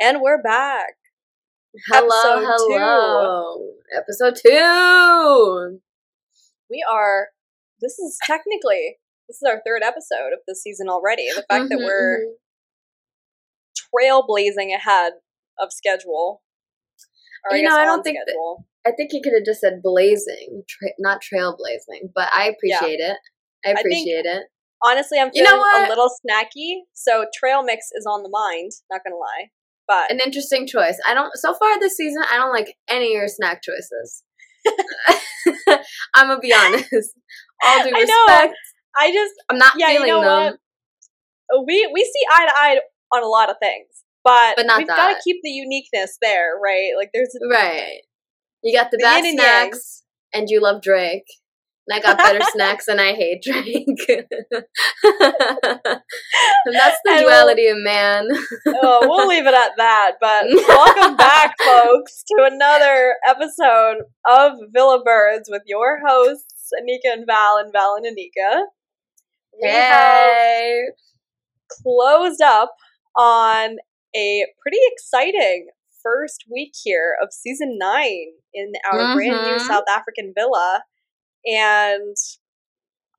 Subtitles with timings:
[0.00, 0.94] And we're back.
[1.92, 2.78] Hello, Episode two.
[2.78, 3.70] hello.
[3.96, 5.80] Episode two.
[6.70, 7.28] We are,
[7.80, 11.28] this is technically, this is our third episode of the season already.
[11.34, 12.34] The fact that Mhm, we're mhm.
[13.94, 15.14] trailblazing ahead
[15.58, 16.42] of schedule.
[17.44, 19.60] Or I You know, I don't on think that- I think he could have just
[19.60, 23.18] said blazing, tra- not trailblazing, but I appreciate it.
[23.64, 24.44] I appreciate it.
[24.82, 28.72] Honestly, I'm You feeling know a little snacky, so trail mix is on the mind,
[28.90, 29.50] not gonna lie.
[29.86, 30.98] But An interesting choice.
[31.06, 31.30] I don't.
[31.34, 34.22] So far this season, I don't like any of your snack choices.
[36.14, 36.86] I'm gonna be honest.
[37.62, 38.26] All due I know.
[38.26, 38.54] respect,
[38.98, 40.58] I just, I'm not Yeah, you feeling know them.
[41.50, 41.66] what?
[41.66, 42.80] we we see eye to eye
[43.12, 43.88] on a lot of things,
[44.22, 46.90] but, But not we've got to keep the uniqueness there, right?
[46.96, 48.00] Like there's Right.
[48.62, 50.02] You got the, The bad yin and snacks,
[50.32, 51.24] and you love Drake.
[51.88, 53.86] And I got better snacks, and I hate drink.
[54.08, 54.24] and
[56.74, 58.28] that's the And we'll- duality of man.
[58.66, 60.12] oh, we'll leave it at that.
[60.20, 67.24] But welcome back, folks, to another episode of Villa Birds with your hosts, Anika and
[67.26, 68.62] Val, and Val and Anika.
[69.60, 70.82] We have Hey.
[71.82, 72.74] closed up
[73.16, 73.76] on
[74.14, 75.68] a pretty exciting
[76.02, 79.60] first week here of season nine in our brand new Mhm.
[79.66, 80.84] South African villa.
[81.46, 82.16] And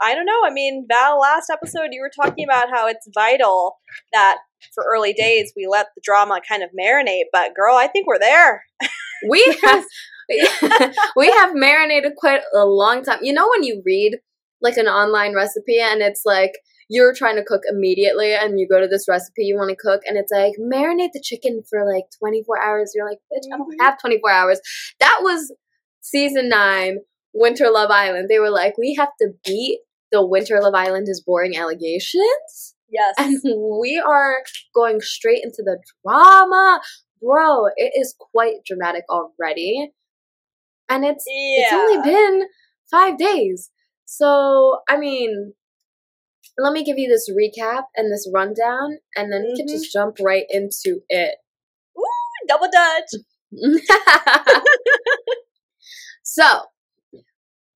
[0.02, 0.42] I don't know.
[0.46, 3.78] I mean, Val, last episode you were talking about how it's vital
[4.14, 4.38] that
[4.74, 7.26] for early days we let the drama kind of marinate.
[7.32, 8.64] But girl, I think we're there.
[9.30, 9.84] We have
[11.16, 13.20] we have marinated quite a long time.
[13.22, 14.18] You know when you read
[14.62, 16.52] like an online recipe and it's like
[16.90, 20.02] you're trying to cook immediately and you go to this recipe you want to cook
[20.06, 22.92] and it's like marinate the chicken for like 24 hours.
[22.96, 23.84] You're like, bitch, I don't Mhm.
[23.84, 24.60] have 24 hours.
[25.00, 25.54] That was
[26.02, 27.00] season 9
[27.34, 28.30] Winter Love Island.
[28.30, 29.80] They were like, we have to beat
[30.12, 33.16] the Winter Love Island is boring allegations Yes.
[33.18, 33.40] and
[33.82, 34.44] we are
[34.76, 36.82] going straight into the drama.
[37.22, 39.92] Bro, it is quite dramatic already.
[40.90, 42.48] And it's it's only been
[42.92, 43.70] 5 days.
[44.04, 45.54] So, I mean,
[46.58, 49.72] let me give you this recap and this rundown and then we can Mhm.
[49.72, 51.36] just jump right into it.
[52.50, 53.12] Double Dutch.
[56.24, 56.62] so,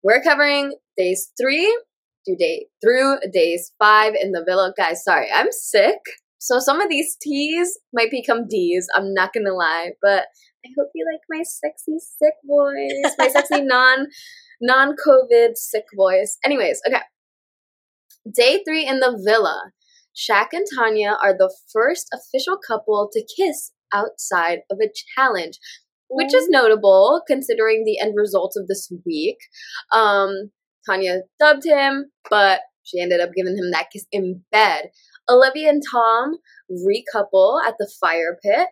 [0.05, 1.81] we're covering days 3
[2.27, 4.71] to day through days 5 in the villa.
[4.77, 5.97] Guys, sorry, I'm sick.
[6.37, 8.87] So some of these T's might become D's.
[8.93, 10.27] I'm not gonna lie, but
[10.63, 14.07] I hope you like my sexy sick voice, my sexy non
[14.61, 16.37] non COVID sick voice.
[16.45, 17.01] Anyways, okay.
[18.31, 19.71] Day three in the villa.
[20.15, 25.59] Shaq and Tanya are the first official couple to kiss outside of a challenge,
[26.09, 29.37] which is notable considering the end results of this week.
[29.91, 30.51] Um,
[30.87, 34.89] Tanya dubbed him, but she ended up giving him that kiss in bed.
[35.27, 36.35] Olivia and Tom
[36.71, 38.67] recouple at the fire pit.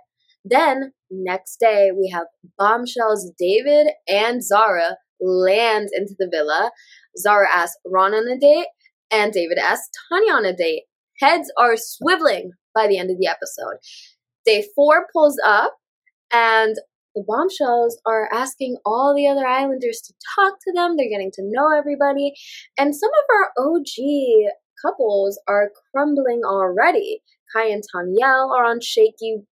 [0.45, 2.27] Then, next day, we have
[2.57, 6.71] bombshells David and Zara land into the villa.
[7.17, 8.67] Zara asks Ron on a date,
[9.09, 10.83] and David asks Tanya on a date.
[11.19, 13.77] Heads are swiveling by the end of the episode.
[14.45, 15.75] Day four pulls up,
[16.31, 16.75] and
[17.15, 20.95] the bombshells are asking all the other islanders to talk to them.
[20.97, 22.33] They're getting to know everybody.
[22.77, 24.53] And some of our OG
[24.83, 27.21] couples are crumbling already.
[27.55, 29.43] Kai and Tanyel are on shaky,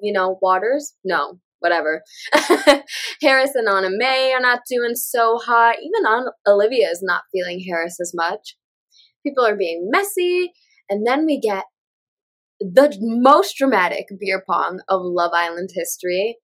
[0.00, 0.94] you know, waters.
[1.04, 2.02] No, whatever.
[3.22, 5.76] Haris and Anna May are not doing so hot.
[5.80, 8.56] Even An- Olivia is not feeling Haris as much.
[9.24, 10.52] People are being messy.
[10.88, 11.64] And then we get
[12.60, 16.38] the most dramatic beer pong of Love Island history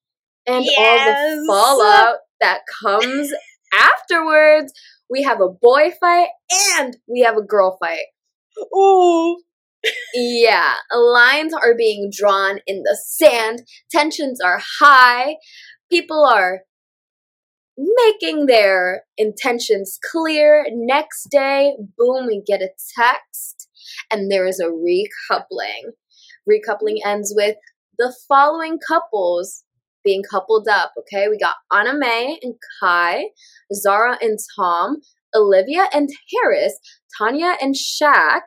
[0.47, 3.33] and all the fallout that comes
[3.73, 4.73] afterwards.
[5.11, 6.29] We have a boy fight
[6.79, 8.07] and we have a girl fight.
[8.75, 9.39] Ooh.
[10.15, 15.37] Yeah, lines are being drawn in the sand, tensions are high,
[15.91, 16.61] people are
[17.77, 20.67] making their intentions clear.
[20.71, 23.69] Next day, boom, we get a text,
[24.11, 25.93] and there is a recoupling.
[26.49, 27.57] Recoupling ends with
[27.99, 29.65] the following couples
[30.05, 30.93] being coupled up.
[30.99, 33.25] Okay, we got Anna May and Kai,
[33.73, 34.97] Zara and Tom,
[35.35, 36.79] Olivia and Haris,
[37.19, 38.43] Tanya and Shaq,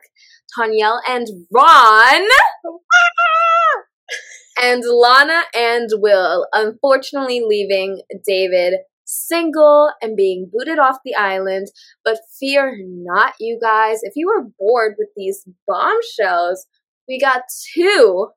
[0.58, 2.28] Tanyel and Ron,
[4.62, 8.74] and Lana and Will, unfortunately leaving David
[9.06, 11.68] single and being booted off the island.
[12.04, 14.00] But fear not, you guys.
[14.02, 16.66] If you were bored with these bombshells,
[17.08, 17.42] we got
[17.74, 18.28] two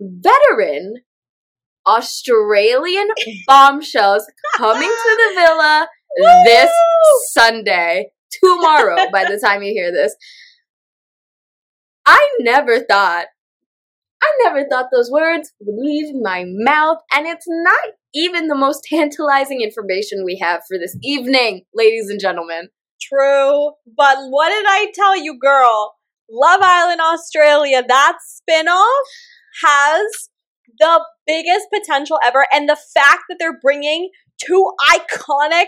[0.00, 0.96] veteran
[1.96, 3.08] Australian
[3.46, 4.24] bombshells
[4.56, 5.88] coming to the villa
[6.44, 6.70] this
[7.32, 8.10] Sunday,
[8.42, 10.14] tomorrow, by the time you hear this.
[12.06, 13.26] I never thought
[14.22, 18.84] I never thought those words would leave my mouth, and it's not even the most
[18.84, 22.68] tantalizing information we have for this evening, ladies and gentlemen.
[23.00, 23.72] True.
[23.96, 25.94] But what did I tell you, girl?
[26.30, 28.84] Love Island Australia, that spinoff
[29.64, 30.28] has
[30.78, 32.46] the biggest potential ever.
[32.52, 34.10] And the fact that they're bringing
[34.44, 35.66] two iconic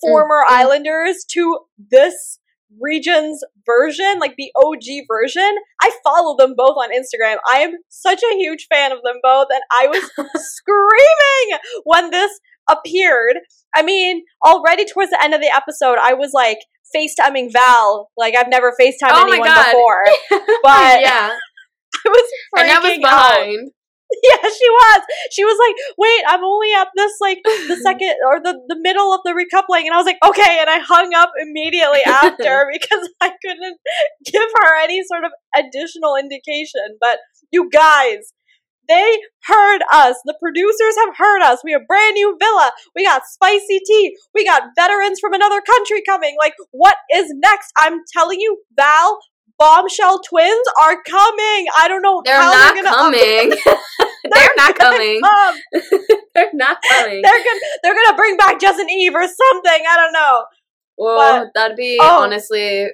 [0.00, 0.60] former Mm, mm.
[0.60, 1.58] Islanders to
[1.90, 2.38] this
[2.80, 7.36] region's version, like the OG version, I follow them both on Instagram.
[7.48, 10.02] I am such a huge fan of them both, and I was
[10.36, 12.38] screaming when this
[12.70, 13.38] appeared.
[13.74, 16.58] I mean, already towards the end of the episode, I was like
[16.94, 20.04] FaceTiming Val, like I've never FaceTimed Oh anyone before.
[20.62, 21.30] But yeah,
[22.06, 23.70] I was and I was freaking out.
[24.24, 25.00] Yeah, she was.
[25.30, 29.12] She was like, "Wait, I'm only at this like the second or the the middle
[29.12, 33.08] of the recoupling," and I was like, "Okay," and I hung up immediately after because
[33.20, 33.78] I couldn't
[34.24, 36.96] give her any sort of additional indication.
[37.00, 37.18] But
[37.52, 38.32] you guys,
[38.88, 40.16] they heard us.
[40.24, 41.60] The producers have heard us.
[41.62, 42.72] We have brand new villa.
[42.96, 44.16] We got spicy tea.
[44.34, 46.36] We got veterans from another country coming.
[46.38, 47.72] Like, what is next?
[47.78, 49.18] I'm telling you, Val.
[49.58, 51.66] Bombshell twins are coming.
[51.78, 53.50] I don't know They're how not they're gonna coming.
[54.30, 55.20] They're not gonna coming.
[56.34, 57.22] They're not coming.
[57.22, 59.82] They're gonna they're gonna bring back Jess and Eve or something.
[59.90, 60.44] I don't know.
[60.96, 62.22] Well, that'd be oh.
[62.22, 62.88] honestly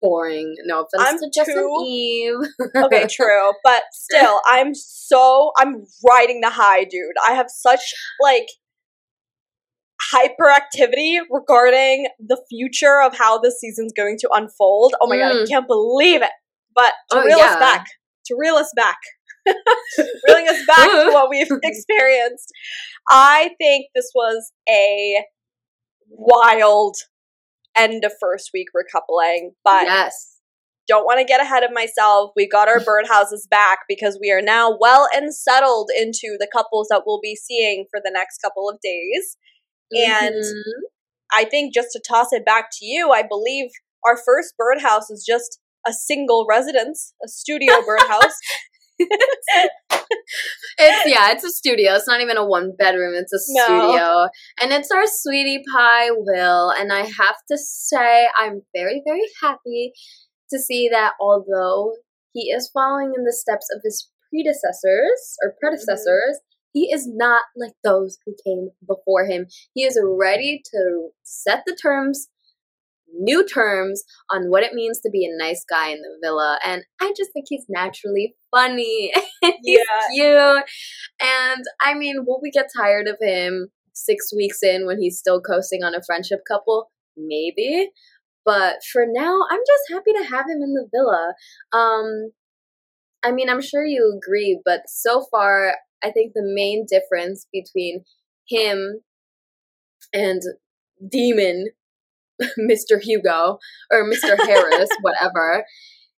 [0.00, 0.54] boring.
[0.64, 2.36] No offense I'm to Jess and too- Eve.
[2.84, 7.14] Okay, true, but still, I'm so I'm riding the high, dude.
[7.26, 7.80] I have such
[8.20, 8.46] like
[10.14, 14.94] hyperactivity regarding the future of how this season's going to unfold.
[15.00, 15.48] Oh my god, I Mm.
[15.48, 16.30] can't believe it.
[16.74, 17.46] But to Oh, reel yeah.
[17.46, 17.86] us back,
[18.26, 18.98] to reel us back,
[20.26, 22.50] reeling us back to what we've experienced,
[23.08, 25.24] I think this was a
[26.08, 26.96] wild
[27.76, 30.38] end of first week recoupling, but yes.
[30.88, 32.32] don't want to get ahead of myself.
[32.36, 36.88] We got our birdhouses back because we are now well and settled into the couples
[36.90, 39.36] that we'll be seeing for the next couple of days.
[39.92, 40.82] And Mhm.
[41.32, 43.70] I think just to toss it back to you, I believe
[44.04, 48.34] our first birdhouse is just a single residence, a studio birdhouse.
[50.78, 51.94] It's yeah, it's a studio.
[51.94, 53.14] It's not even a one bedroom.
[53.14, 53.62] It's a No.
[53.64, 54.28] studio,
[54.60, 56.70] and it's our sweetie pie Will.
[56.70, 59.92] And I have to say, I'm very very happy
[60.50, 61.94] to see that although
[62.32, 66.40] he is following in the steps of his predecessors or predecessors,
[66.72, 69.46] he is not like those who came before him.
[69.74, 72.28] He is ready to set the terms.
[73.12, 76.84] New terms on what it means to be a nice guy in the villa, and
[77.00, 79.10] I just think he's naturally funny.
[79.42, 80.06] and he's Yeah.
[80.14, 80.64] cute.
[81.20, 85.40] And I mean, will we get tired of him six weeks in when he's still
[85.40, 86.92] coasting on a friendship couple?
[87.16, 87.90] Maybe.
[88.44, 91.34] But for now, I'm just happy to have him in the villa.
[91.72, 92.30] Um,
[93.24, 98.04] I mean, I'm sure you agree, but so far, I think the main difference between
[98.48, 99.00] him
[100.12, 100.40] and
[101.08, 101.66] Demon,
[102.58, 103.00] Mr.
[103.00, 103.58] Hugo,
[103.92, 104.36] or Mr.
[104.46, 105.64] Harris, whatever,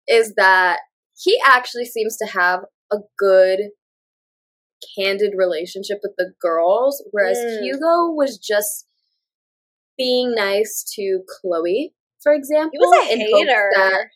[0.08, 0.78] is that
[1.18, 2.60] he actually seems to have
[2.92, 3.60] a good
[4.98, 7.62] candid relationship with the girls whereas Mm.
[7.62, 8.86] Hugo was just
[9.96, 13.70] being nice to Chloe for example He was a hater.
[13.76, 14.06] that-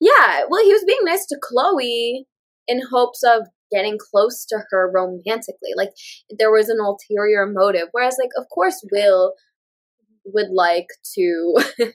[0.00, 2.26] yeah well he was being nice to Chloe
[2.66, 5.90] in hopes of getting close to her romantically like
[6.38, 9.34] there was an ulterior motive whereas like of course Will
[10.24, 11.54] would like to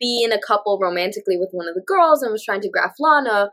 [0.00, 2.94] be in a couple romantically with one of the girls and was trying to graph
[2.98, 3.50] Lana.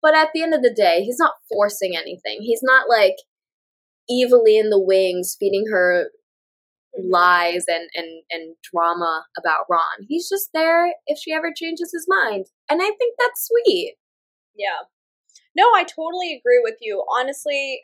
[0.00, 2.38] But at the end of the day, he's not forcing anything.
[2.40, 3.16] He's not like
[4.10, 6.06] evilly in the wings feeding her
[6.98, 7.10] mm-hmm.
[7.10, 10.06] lies and, and, and drama about Ron.
[10.08, 12.46] He's just there if she ever changes his mind.
[12.70, 13.96] And I think that's sweet.
[14.54, 14.86] Yeah.
[15.56, 17.04] No, I totally agree with you.
[17.12, 17.80] Honestly,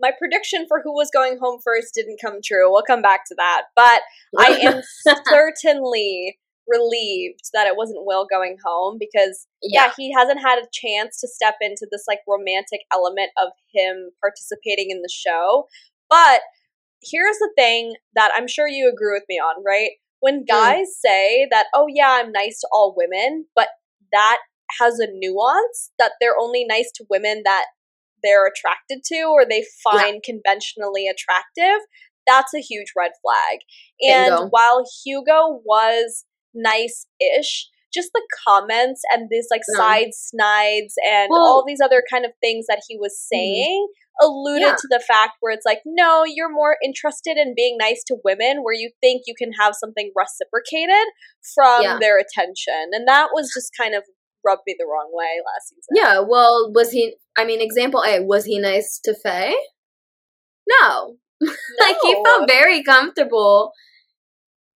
[0.00, 2.70] my prediction for who was going home first didn't come true.
[2.70, 3.62] We'll come back to that.
[3.76, 4.00] But
[4.38, 4.82] I am
[5.28, 9.90] certainly relieved that it wasn't Will going home because yeah.
[9.96, 14.90] he hasn't had a chance to step into this like romantic element of him participating
[14.90, 15.68] in the show.
[16.08, 16.40] But
[17.02, 19.90] here's the thing that I'm sure you agree with me on, right?
[20.20, 21.00] When guys mm.
[21.08, 23.68] say that, oh yeah, I'm nice to all women, but
[24.12, 24.38] that
[24.78, 27.66] has a nuance that they're only nice to women that
[28.22, 30.32] they're attracted to or they find yeah.
[30.32, 31.80] conventionally attractive,
[32.26, 33.60] that's a huge red flag.
[34.02, 34.48] And Bingo.
[34.50, 36.24] while Hugo was
[36.54, 37.06] nice
[37.38, 39.78] ish, just the comments and these like yeah.
[39.78, 44.26] side snides and well, all these other kind of things that he was saying mm-hmm.
[44.26, 44.76] alluded yeah.
[44.76, 48.62] to the fact where it's like, no, you're more interested in being nice to women
[48.62, 51.06] where you think you can have something reciprocated
[51.54, 52.90] from their attention.
[52.92, 54.04] And that was just kind of
[54.44, 55.94] rubbed me the wrong way last season.
[55.94, 57.16] Yeah, well, was he?
[57.36, 59.54] I mean, example A, was he nice to Faye?
[60.68, 61.16] No.
[61.80, 63.72] like he felt very comfortable,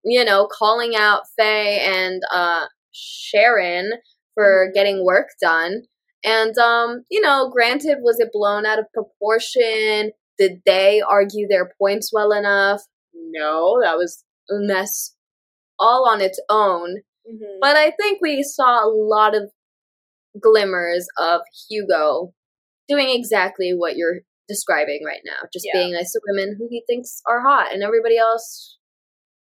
[0.05, 3.93] you know, calling out Faye and uh, Sharon
[4.35, 4.75] for Mhm.
[4.75, 5.83] getting work done.
[6.25, 10.13] And um, you know, granted, was it blown out of proportion?
[10.39, 12.83] Did they argue their points well enough?
[13.15, 15.15] No, that was a mess
[15.79, 17.03] all on its own.
[17.31, 17.59] Mhm.
[17.61, 19.51] But I think we saw a lot of
[20.41, 22.33] glimmers of Hugo
[22.89, 25.49] doing exactly what you're describing right now.
[25.53, 25.81] Just Yeah.
[25.81, 28.79] being nice to women who he thinks are hot, and everybody else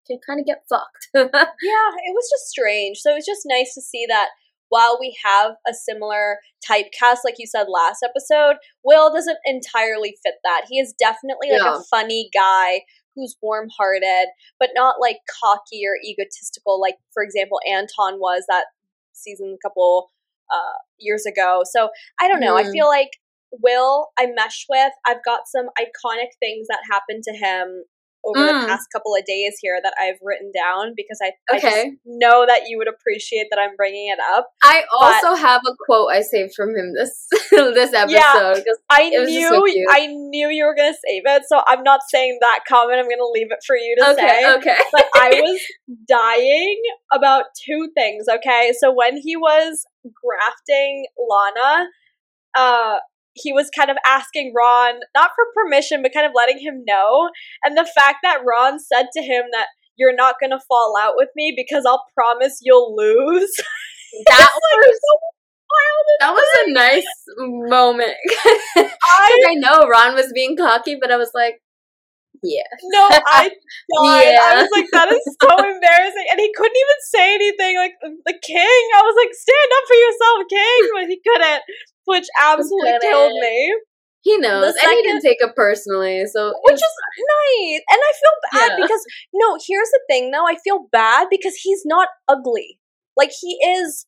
[0.07, 1.07] can kind of get fucked.
[1.13, 2.97] Yeah, it was just strange.
[2.99, 4.29] So it was just nice to see that
[4.69, 10.35] while we have a similar typecast, like you said last episode, Will doesn't entirely fit
[10.43, 10.65] that.
[10.69, 11.79] He is definitely like Yeah.
[11.79, 12.83] a funny guy
[13.15, 14.27] who's warm hearted,
[14.59, 18.67] but not like cocky or egotistical, like, for example, Anton was that
[19.13, 20.11] season a couple
[20.51, 21.61] uh, years ago.
[21.65, 21.89] So
[22.19, 22.55] I don't know.
[22.55, 22.71] I Mhm.
[22.71, 23.11] feel like
[23.61, 24.93] Will, I mesh with.
[25.05, 27.83] I've got some iconic things that happened to him
[28.25, 28.67] over the Mm.
[28.67, 32.63] past couple of days here that I've written down because I, I just know that
[32.67, 34.47] you would appreciate that I'm bringing it up.
[34.63, 38.63] I also have a quote I saved from him this this episode.
[38.65, 39.91] 'cause- I It was just knew so.
[39.91, 42.99] I knew you were gonna save it, so I'm not saying that comment.
[42.99, 44.53] I'm gonna leave it for you to okay, say.
[44.55, 44.77] okay.
[44.91, 45.61] But I was
[46.07, 48.71] dying about two things, okay?
[48.77, 49.85] So when he was
[50.23, 51.87] grafting Lana,
[52.57, 52.97] uh
[53.33, 57.29] he was kind of asking Ron, not for permission, but kind of letting him know.
[57.63, 61.29] And the fact that Ron said to him that you're not gonna fall out with
[61.35, 63.51] me because I'll promise you'll lose.
[64.27, 64.99] that was
[66.19, 67.05] that was a nice
[67.37, 68.13] moment.
[68.77, 71.61] I I know Ron was being cocky, but I was like,
[72.43, 72.65] yeah.
[72.89, 74.35] No, I died.
[74.35, 76.27] I was like, that is so embarrassing.
[76.31, 77.77] And he couldn't even say anything.
[77.77, 81.61] Like the king, I was like, stand up for yourself, king, but he couldn't,
[82.11, 83.75] which absolutely killed me.
[84.23, 86.25] He knows, and he didn't take it personally.
[86.27, 87.81] So Which was- is nice.
[87.89, 88.85] And I feel bad Yeah.
[88.85, 89.03] because
[89.33, 90.45] no, here's the thing though.
[90.45, 92.79] I feel bad because he's not ugly.
[93.17, 94.05] Like he is.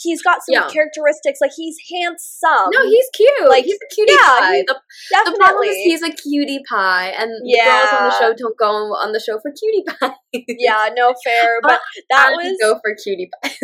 [0.00, 0.68] He's got some Yeah.
[0.68, 1.38] characteristics.
[1.40, 2.70] Like he's handsome.
[2.72, 3.48] no, he's cute.
[3.48, 4.56] like, he's a cutie yeah, pie.
[4.56, 4.80] he- the,
[5.12, 5.32] definitely.
[5.32, 8.66] the problem is he's a cutie pie, and the girls on the show don't go
[8.94, 10.14] on the show for cutie pie.
[10.58, 11.60] yeah, no fair.
[11.62, 13.54] But that I was go for cutie pie.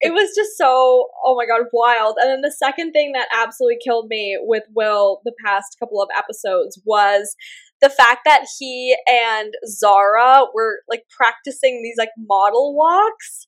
[0.00, 3.78] it was just so oh my god wild and then the second thing that absolutely
[3.84, 7.34] killed me with will the past couple of episodes was
[7.80, 13.46] the fact that he and zara were like practicing these like model walks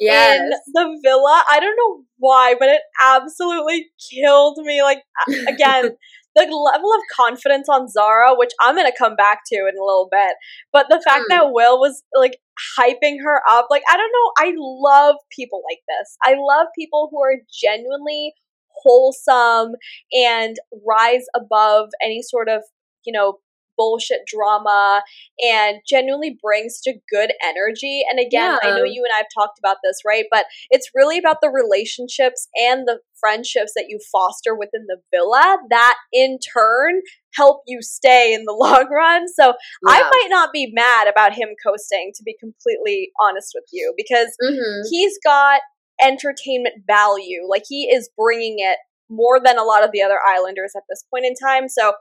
[0.00, 0.40] yes.
[0.40, 5.02] in the villa i don't know why but it absolutely killed me like
[5.48, 5.90] again
[6.36, 10.08] the level of confidence on Zara, which I'm gonna come back to in a little
[10.10, 10.36] bit,
[10.72, 11.34] but the fact Hmm.
[11.34, 12.38] that Will was like
[12.78, 16.16] hyping her up, like I don't know, I love people like this.
[16.22, 18.34] I love people who are genuinely
[18.68, 19.72] wholesome
[20.12, 22.62] and rise above any sort of,
[23.04, 23.38] you know,
[23.80, 25.02] bullshit drama
[25.42, 28.02] and genuinely brings to good energy.
[28.10, 30.26] And again, I know you and I have talked about this, right?
[30.30, 35.58] But it's really about the relationships and the friendships that you foster within the villa
[35.70, 37.00] that in turn
[37.34, 39.26] help you stay in the long run.
[39.28, 39.54] So
[39.86, 44.36] I might not be mad about him coasting, to be completely honest with you, because
[44.42, 44.82] Mhm.
[44.90, 45.62] he's got
[46.02, 47.46] entertainment value.
[47.48, 48.78] Like he is bringing it
[49.10, 51.68] more than a lot of the other Islanders at this point in time.
[51.68, 51.94] So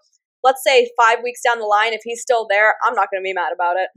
[0.43, 3.27] let's say five weeks down the line, if he's still there, I'm not going to
[3.27, 3.89] be mad about it.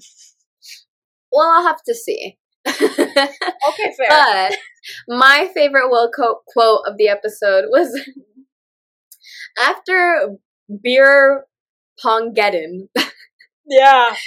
[1.31, 2.39] Well, I'll have to see.
[2.67, 4.09] Okay, fair.
[4.09, 4.59] But
[5.09, 7.99] my favorite Will co- quote of the episode was
[9.59, 10.37] after
[10.83, 11.45] beer
[12.01, 12.89] pongeddon.
[13.67, 14.15] yeah.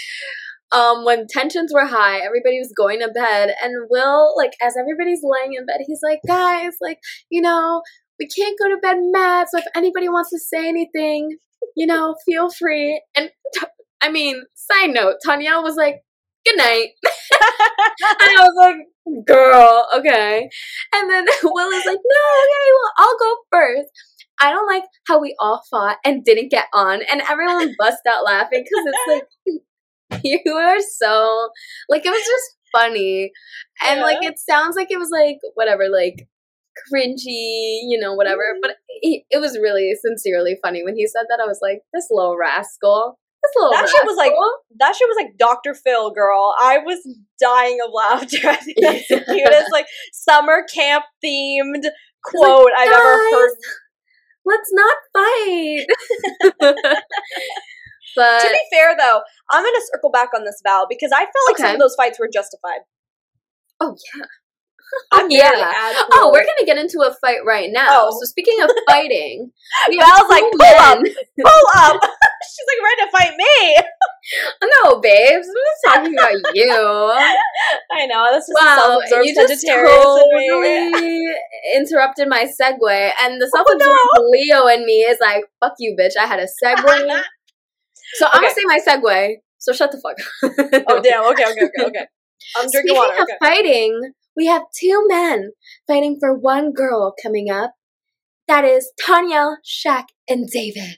[0.71, 5.21] Um, when tensions were high, everybody was going to bed, and Will, like, as everybody's
[5.23, 6.97] laying in bed, he's like, "Guys, like,
[7.29, 7.81] you know,
[8.19, 9.47] we can't go to bed mad.
[9.49, 11.37] So if anybody wants to say anything,
[11.75, 13.29] you know, feel free." And
[14.01, 16.03] I mean, side note, Tanya was like,
[16.45, 16.89] "Good night."
[18.01, 20.49] And I was like, girl, okay.
[20.93, 23.89] And then Will is like, no, okay, well, I'll go first.
[24.39, 28.25] I don't like how we all fought and didn't get on, and everyone bust out
[28.25, 29.25] laughing because it's
[30.11, 31.49] like, you are so,
[31.89, 33.31] like, it was just funny.
[33.85, 36.27] And, like, it sounds like it was, like, whatever, like,
[36.91, 38.41] cringy, you know, whatever.
[38.55, 38.59] Mhm.
[38.61, 40.83] But he, it was really sincerely funny.
[40.83, 43.17] When he said that, I was like, this little rascal.
[43.43, 44.33] This little That shit was like-
[44.79, 45.73] that shit was like Dr.
[45.75, 46.55] Phil, girl.
[46.59, 46.99] I was
[47.39, 48.49] dying of laughter.
[48.49, 51.83] I think that's the cutest, like summer camp themed
[52.23, 53.51] quote I've ever heard.
[54.47, 55.85] Let's not fight.
[58.15, 61.33] but To be fair, though, I'm gonna circle back on this Val because I felt
[61.47, 62.81] like some of those fights were justified.
[63.79, 64.25] oh yeah,
[65.11, 65.51] I'm yeah.
[66.13, 67.87] Oh, we're gonna get into a fight right now.
[68.07, 68.17] Oh.
[68.19, 69.51] So speaking of fighting,
[69.89, 70.99] we have Val's like, pull up,
[71.43, 72.01] pull up.
[72.01, 73.77] She's like ready to fight me.
[74.63, 75.47] No, babes,
[75.87, 76.71] I'm not talking about you.
[77.91, 80.49] I know this is Wow, self-absorbed you just Sagittarius of me.
[80.49, 81.33] totally
[81.75, 86.13] interrupted my segue, and the Oh, self-absorbed Leo in me is like, "Fuck you, bitch!
[86.19, 87.21] I had a segue."
[88.15, 89.35] so I'm gonna say my segue.
[89.57, 90.83] So shut the fuck up.
[90.87, 91.23] Oh damn.
[91.31, 91.43] Okay.
[91.51, 91.61] Okay.
[91.65, 91.83] Okay.
[91.85, 92.05] Okay.
[92.55, 93.13] I'm drinking Speaking water.
[93.15, 93.37] of Okay.
[93.39, 95.51] fighting, we have two men
[95.87, 97.73] fighting for one girl coming up.
[98.47, 100.97] That is Tanya, Shaq, and David.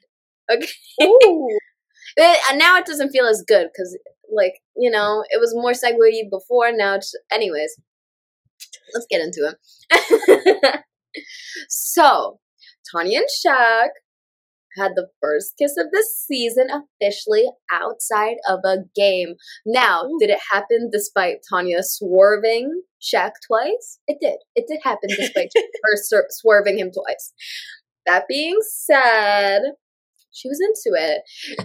[1.01, 1.49] Ooh.
[2.15, 3.95] But uh, now it doesn't feel as good because,
[4.33, 6.71] like, you know, it was more segue before.
[6.71, 7.79] Now it's, anyways,
[8.95, 9.53] let's get into
[9.91, 10.79] it.
[11.69, 12.39] so,
[12.91, 13.89] Tanya and Shaq
[14.77, 19.35] had the first kiss of the season officially outside of a game.
[19.65, 20.17] Now, Ooh.
[20.19, 23.99] did it happen despite Tanya swerving Shaq twice?
[24.07, 24.37] It did.
[24.55, 27.33] It did happen despite her swer- swerving him twice.
[28.05, 29.61] That being said,
[30.31, 31.21] she was into it.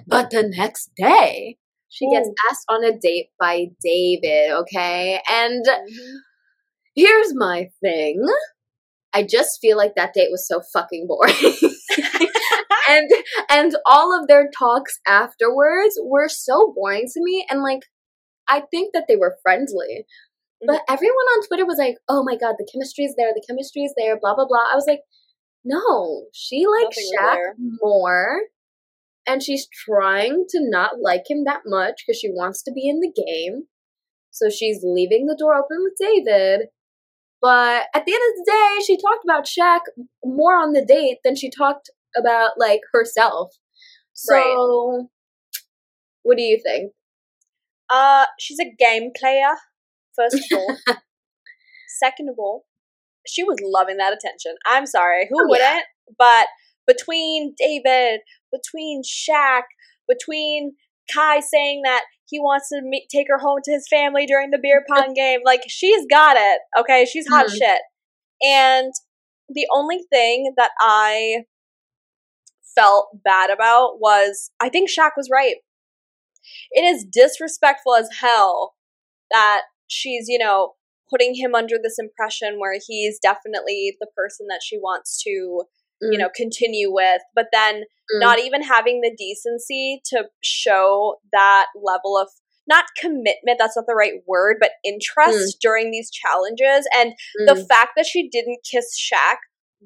[0.06, 1.56] But the next day,
[1.88, 5.20] she gets asked on a date by David, okay?
[5.30, 6.14] And Mhm.
[6.94, 8.24] here's my thing.
[9.14, 11.34] I just feel like that date was so fucking boring.
[12.88, 13.10] and
[13.48, 17.82] and all of their talks afterwards were so boring to me and like
[18.48, 20.04] I think that they were friendly.
[20.62, 20.66] Mm-hmm.
[20.66, 23.32] But everyone on Twitter was like, "Oh my god, the chemistry is there.
[23.34, 25.00] The chemistry is there, blah blah blah." I was like,
[25.64, 28.42] "No, she likes Nothing Shaq more."
[29.26, 33.00] And she's trying to not like him that much because she wants to be in
[33.00, 33.64] the game.
[34.30, 36.68] So she's leaving the door open with David.
[37.40, 39.80] But at the end of the day, she talked about Shaq
[40.24, 43.52] more on the date than she talked about like herself.
[44.12, 45.06] So, Right.
[46.22, 46.92] what do you think?
[47.90, 49.54] Uh, she's a game player.
[50.16, 50.76] First of all.
[52.02, 52.64] Second of all,
[53.26, 54.56] she was loving that attention.
[54.66, 55.84] I'm sorry, who Oh, wouldn't?
[56.18, 56.48] But
[56.86, 58.20] between David,
[58.52, 59.62] between Shaq,
[60.08, 60.72] between
[61.14, 64.58] Kai saying that he wants to meet, take her home to his family during the
[64.60, 66.60] beer pong game, like she's got it.
[66.78, 67.56] Okay, she's hot Mhm.
[67.58, 67.80] shit.
[68.42, 68.92] And
[69.48, 71.44] the only thing that I
[72.74, 75.56] felt bad about was I think Shaq was right.
[76.70, 78.74] It is disrespectful as hell
[79.30, 80.72] that she's, you know,
[81.10, 85.66] putting him under this impression where he's definitely the person that she wants to, you
[86.02, 86.18] Mm.
[86.18, 88.20] know, continue with, but then Mm.
[88.20, 92.30] not even having the decency to show that level of
[92.66, 96.86] not commitment, that's not the right word, but interest during these challenges.
[96.94, 97.14] And
[97.46, 97.66] the Mm.
[97.66, 99.38] fact that she didn't kiss Shaq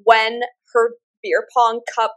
[0.03, 0.41] when
[0.73, 2.15] her beer pong cup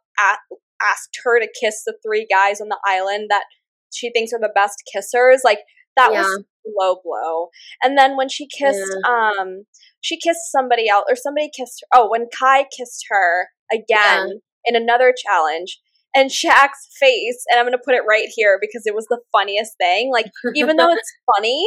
[0.83, 3.45] asked her to kiss the three guys on the island that
[3.93, 5.61] she thinks are the best kissers, like
[5.97, 6.23] that Yeah.
[6.23, 6.45] was
[6.79, 7.49] low blow.
[7.83, 9.67] And then when she kissed, um,
[10.01, 12.01] she kissed somebody else, or somebody kissed her.
[12.01, 15.81] Oh, when Kai kissed her again in another challenge.
[16.15, 19.77] And Shaq's face, and I'm gonna put it right here because it was the funniest
[19.79, 20.11] thing.
[20.13, 21.65] Like, even though it's funny,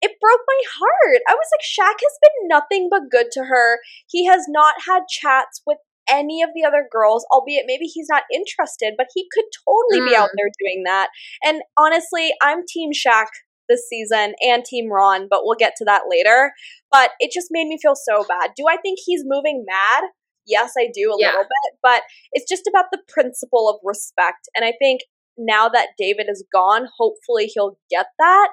[0.00, 1.22] it broke my heart.
[1.28, 3.80] I was like, Shaq has been nothing but good to her.
[4.08, 8.24] He has not had chats with any of the other girls, albeit maybe he's not
[8.32, 10.36] interested, but he could totally be out Mm.
[10.36, 11.08] there doing that.
[11.44, 13.26] And honestly, I'm Team Shaq
[13.68, 16.52] this season and Team Ron, but we'll get to that later.
[16.90, 18.50] But it just made me feel so bad.
[18.56, 20.10] Do I think he's moving mad?
[20.46, 21.28] Yes, I do a Yeah.
[21.28, 24.48] little bit, but it's just about the principle of respect.
[24.56, 25.02] And I think
[25.38, 28.50] now that David is gone, hopefully he'll get that.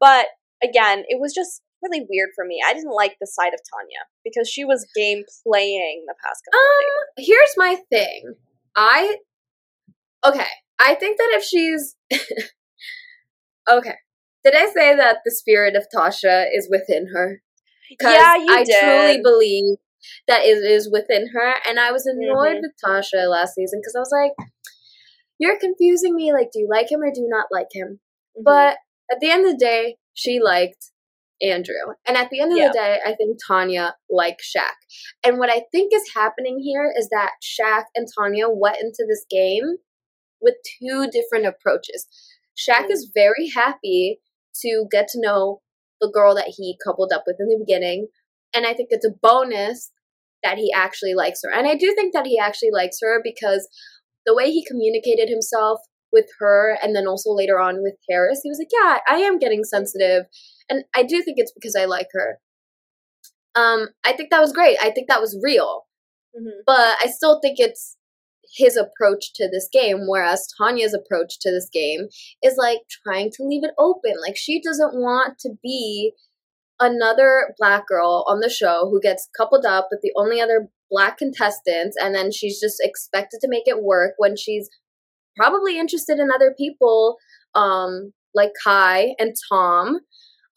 [0.00, 0.28] But
[0.62, 2.60] again, it was just really weird for me.
[2.66, 6.58] I didn't like the side of Tanya because she was game playing the past couple
[6.60, 6.88] of days.
[6.90, 8.34] Um, here's my thing.
[8.76, 9.16] I
[10.24, 10.46] okay.
[10.78, 11.96] I think that if she's
[13.68, 13.94] okay,
[14.44, 17.42] did I say that the spirit of Tasha is within her?
[18.00, 18.80] Yeah, you I did.
[18.80, 19.76] truly believe
[20.26, 22.60] that it is within her, and I was annoyed Mhm.
[22.62, 24.32] with Tasha last season because I was like,
[25.38, 26.32] "You're confusing me.
[26.32, 28.00] Like, do you like him or do you not like him?"
[28.38, 28.44] Mhm.
[28.44, 28.78] But
[29.10, 30.90] at the end of the day, she liked
[31.40, 31.94] Andrew.
[32.06, 32.68] And at the end of Yeah.
[32.68, 34.74] the day, I think Tanya liked Shaq.
[35.24, 39.24] And what I think is happening here is that Shaq and Tanya went into this
[39.30, 39.76] game
[40.40, 42.06] with two different approaches.
[42.56, 42.90] Shaq Mm.
[42.92, 44.20] is very happy
[44.62, 45.62] to get to know
[46.00, 48.08] the girl that he coupled up with in the beginning.
[48.52, 49.92] And I think it's a bonus
[50.42, 51.52] that he actually likes her.
[51.52, 53.68] And I do think that he actually likes her because
[54.26, 55.80] the way he communicated himself
[56.12, 59.38] with her and then also later on with Haris, he was like, Yeah, I am
[59.38, 60.24] getting sensitive.
[60.68, 62.38] And I do think it's because I like her.
[63.54, 64.76] Um, I think that was great.
[64.80, 65.86] I think that was real.
[66.36, 66.62] Mhm.
[66.66, 67.96] But I still think it's
[68.54, 72.08] his approach to this game, whereas Tanya's approach to this game
[72.42, 74.14] is like trying to leave it open.
[74.20, 76.14] Like she doesn't want to be
[76.80, 81.18] another black girl on the show who gets coupled up with the only other black
[81.18, 84.68] contestants, and then she's just expected to make it work when she's
[85.36, 87.16] probably interested in other people,
[87.54, 90.00] um, like Kai and Tom.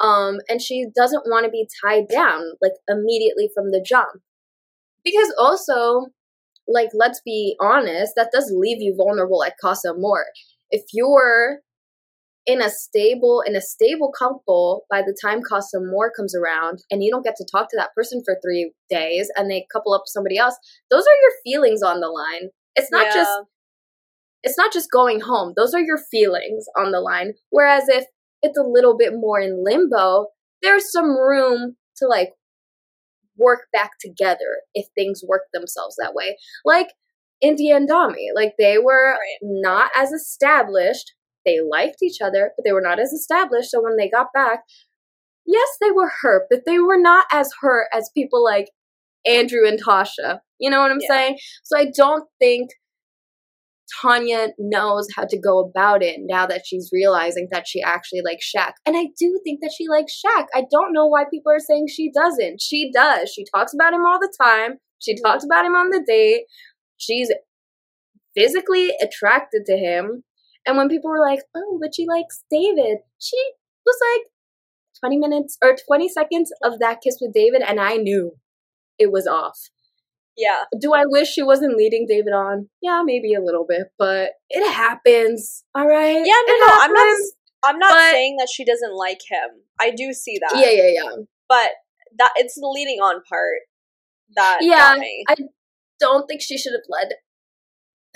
[0.01, 4.21] Um, and she doesn't want to be tied down like immediately from the jump.
[5.03, 6.07] Because also,
[6.67, 10.25] like, let's be honest, that does leave you vulnerable at Casa Amor.
[10.69, 11.59] If you're
[12.47, 17.03] in a stable in a stable couple by the time Casa Amor comes around and
[17.03, 20.01] you don't get to talk to that person for three days and they couple up
[20.01, 20.55] with somebody else,
[20.89, 22.49] those are your feelings on the line.
[22.75, 23.13] It's not yeah.
[23.13, 23.39] just
[24.43, 25.53] it's not just going home.
[25.55, 27.33] Those are your feelings on the line.
[27.51, 28.05] Whereas if
[28.41, 30.27] it's a little bit more in limbo,
[30.61, 32.29] there's some room to like
[33.37, 36.37] work back together if things work themselves that way.
[36.65, 36.87] Like
[37.41, 39.37] India and Dami, like they were right.
[39.41, 41.13] not as established.
[41.45, 43.71] They liked each other, but they were not as established.
[43.71, 44.59] So when they got back,
[45.45, 48.67] yes, they were hurt, but they were not as hurt as people like
[49.25, 50.39] Andrew and Tasha.
[50.59, 51.07] You know what I'm yeah.
[51.07, 51.37] saying?
[51.63, 52.69] So I don't think
[53.99, 58.51] Tanya knows how to go about it now that she's realizing that she actually likes
[58.55, 58.73] Shaq.
[58.85, 60.45] And I do think that she likes Shaq.
[60.53, 62.61] I don't know why people are saying she doesn't.
[62.61, 63.29] She does.
[63.29, 64.77] She talks about him all the time.
[64.99, 66.43] She talks about him on the date.
[66.97, 67.31] She's
[68.35, 70.23] physically attracted to him.
[70.65, 73.37] And when people were like, oh, but she likes David, she
[73.85, 74.27] was like
[74.99, 78.37] 20 minutes or 20 seconds of that kiss with David, and I knew
[78.99, 79.57] it was off.
[80.37, 80.63] Yeah.
[80.79, 82.69] Do I wish she wasn't leading David on?
[82.81, 85.63] Yeah, maybe a little bit, but it happens.
[85.75, 86.15] All right.
[86.15, 87.17] Yeah, no, it no, happens, I'm not.
[87.63, 89.61] I'm not but, saying that she doesn't like him.
[89.79, 90.59] I do see that.
[90.59, 91.15] Yeah, yeah, yeah.
[91.47, 91.69] But
[92.17, 93.59] that it's the leading on part
[94.35, 94.59] that.
[94.61, 94.95] Yeah,
[95.29, 95.35] I
[95.99, 97.13] don't think she should have led.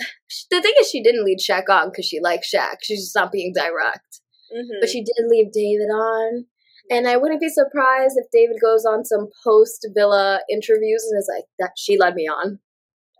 [0.50, 2.76] The thing is, she didn't lead Shaq on because she likes Shaq.
[2.82, 4.20] She's just not being direct.
[4.52, 4.78] Mm-hmm.
[4.80, 6.46] But she did leave David on.
[6.90, 11.30] And I wouldn't be surprised if David goes on some post Villa interviews and is
[11.32, 12.60] like, "That she led me on."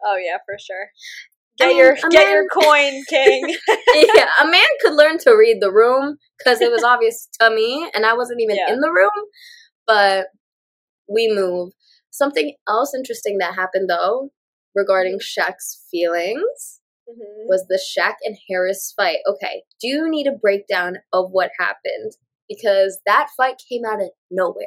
[0.04, 0.90] Oh yeah, for sure.
[1.58, 3.56] Get I mean, your get man, your coin, King.
[4.14, 7.90] yeah, a man could learn to read the room because it was obvious to me,
[7.94, 8.72] and I wasn't even yeah.
[8.72, 9.10] in the room.
[9.86, 10.26] But
[11.08, 11.72] we move.
[12.10, 14.30] Something else interesting that happened though,
[14.74, 17.48] regarding Shaq's feelings, mm-hmm.
[17.48, 19.18] was the Shaq and Haris fight.
[19.26, 22.12] Okay, do you need a breakdown of what happened?
[22.48, 24.66] Because that fight came out of nowhere.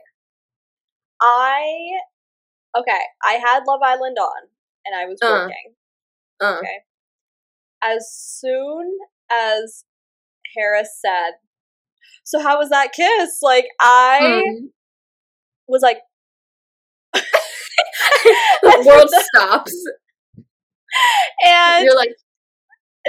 [1.21, 1.63] I
[2.77, 4.47] okay, I had Love Island on
[4.85, 5.73] and I was uh, working.
[6.41, 6.77] Uh, okay.
[7.83, 8.97] As soon
[9.31, 9.85] as
[10.55, 11.33] Haris said,
[12.23, 14.71] "So how was that kiss?" Like I um,
[15.67, 15.99] was like
[17.13, 19.73] the world stops.
[21.45, 22.15] And you're like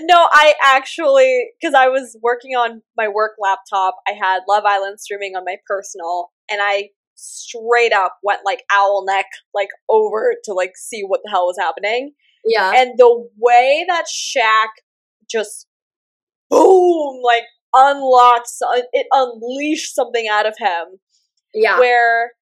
[0.02, 5.00] no, I actually, because I was working on my work laptop, I had Love Island
[5.00, 10.52] streaming on my personal, and I straight up went like owl neck, like over to
[10.52, 12.12] like see what the hell was happening.
[12.44, 12.72] Yeah.
[12.74, 14.68] And the way that Shaq
[15.30, 15.66] just
[16.48, 20.98] boom, like unlocked, uh, it unleashed something out of him.
[21.52, 21.78] Yeah.
[21.78, 22.32] Where,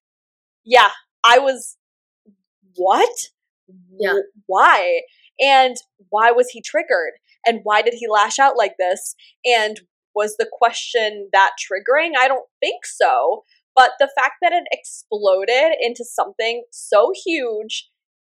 [0.64, 0.90] yeah,
[1.24, 1.76] I was,
[2.76, 3.12] what?
[3.98, 4.14] Yeah.
[4.46, 5.00] Why?
[5.40, 5.76] And
[6.10, 7.14] why was he triggered?
[7.48, 9.14] And why did he lash out like this?
[9.44, 9.80] And
[10.14, 12.12] was the question that triggering?
[12.18, 13.44] I don't think so.
[13.74, 17.88] But the fact that it exploded into something so huge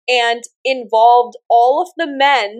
[0.08, 2.58] and involved all of the men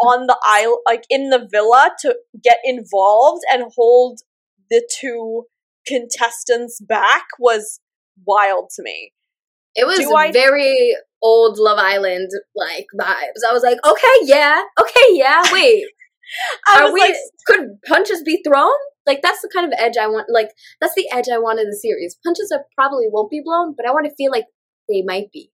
[0.00, 4.20] on the isle, like in the villa, to get involved and hold
[4.70, 5.44] the two
[5.86, 7.80] contestants back was
[8.26, 9.12] wild to me.
[9.74, 13.42] It was I- very old Love Island like vibes.
[13.48, 15.42] I was like, okay, yeah, okay, yeah.
[15.52, 15.84] Wait,
[16.74, 17.00] are we?
[17.00, 17.14] Like,
[17.46, 18.70] could punches be thrown?
[19.06, 20.26] Like that's the kind of edge I want.
[20.28, 20.50] Like
[20.80, 22.18] that's the edge I want in the series.
[22.24, 24.44] Punches are probably won't be blown, but I want to feel like
[24.88, 25.50] they might be.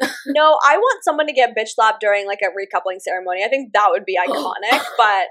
[0.26, 3.44] no, I want someone to get bitch slapped during like a recoupling ceremony.
[3.44, 5.26] I think that would be iconic, but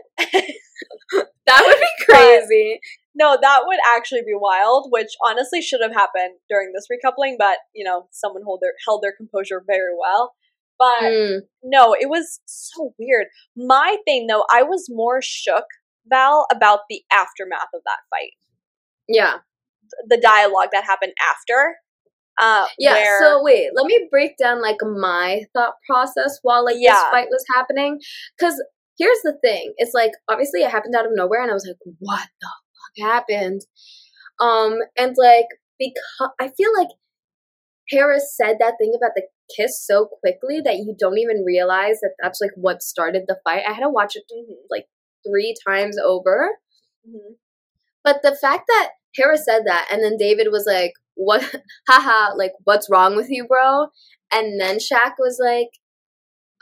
[1.46, 2.80] that would be crazy.
[3.18, 7.58] No, that would actually be wild, which honestly should have happened during this recoupling, but
[7.74, 10.34] you know, someone hold their held their composure very well.
[10.78, 11.40] But mm.
[11.64, 13.28] no, it was so weird.
[13.56, 15.66] My thing though, I was more shook,
[16.08, 18.34] Val, about the aftermath of that fight.
[19.08, 19.38] Yeah.
[20.08, 21.78] The dialogue that happened after.
[22.40, 22.94] Uh, yeah.
[22.94, 26.94] Where, so wait, let me break down like my thought process while like yeah.
[26.94, 28.00] this fight was happening.
[28.38, 28.64] Because
[29.00, 31.78] here's the thing: it's like obviously it happened out of nowhere, and I was like,
[31.98, 32.50] "What the
[33.00, 33.62] happened.
[34.40, 35.48] Um, and like
[35.80, 36.90] because I feel like
[37.92, 42.16] Haris said that thing about the kiss so quickly that you don't even realize that
[42.22, 43.64] that's like what started the fight.
[43.68, 44.54] I had to watch it mm-hmm.
[44.70, 44.86] like
[45.28, 46.50] three times over.
[47.08, 47.34] Mm-hmm.
[48.04, 51.44] But the fact that Haris said that and then David was like, what
[51.90, 53.88] haha like what's wrong with you bro
[54.32, 55.70] and then Shaq was like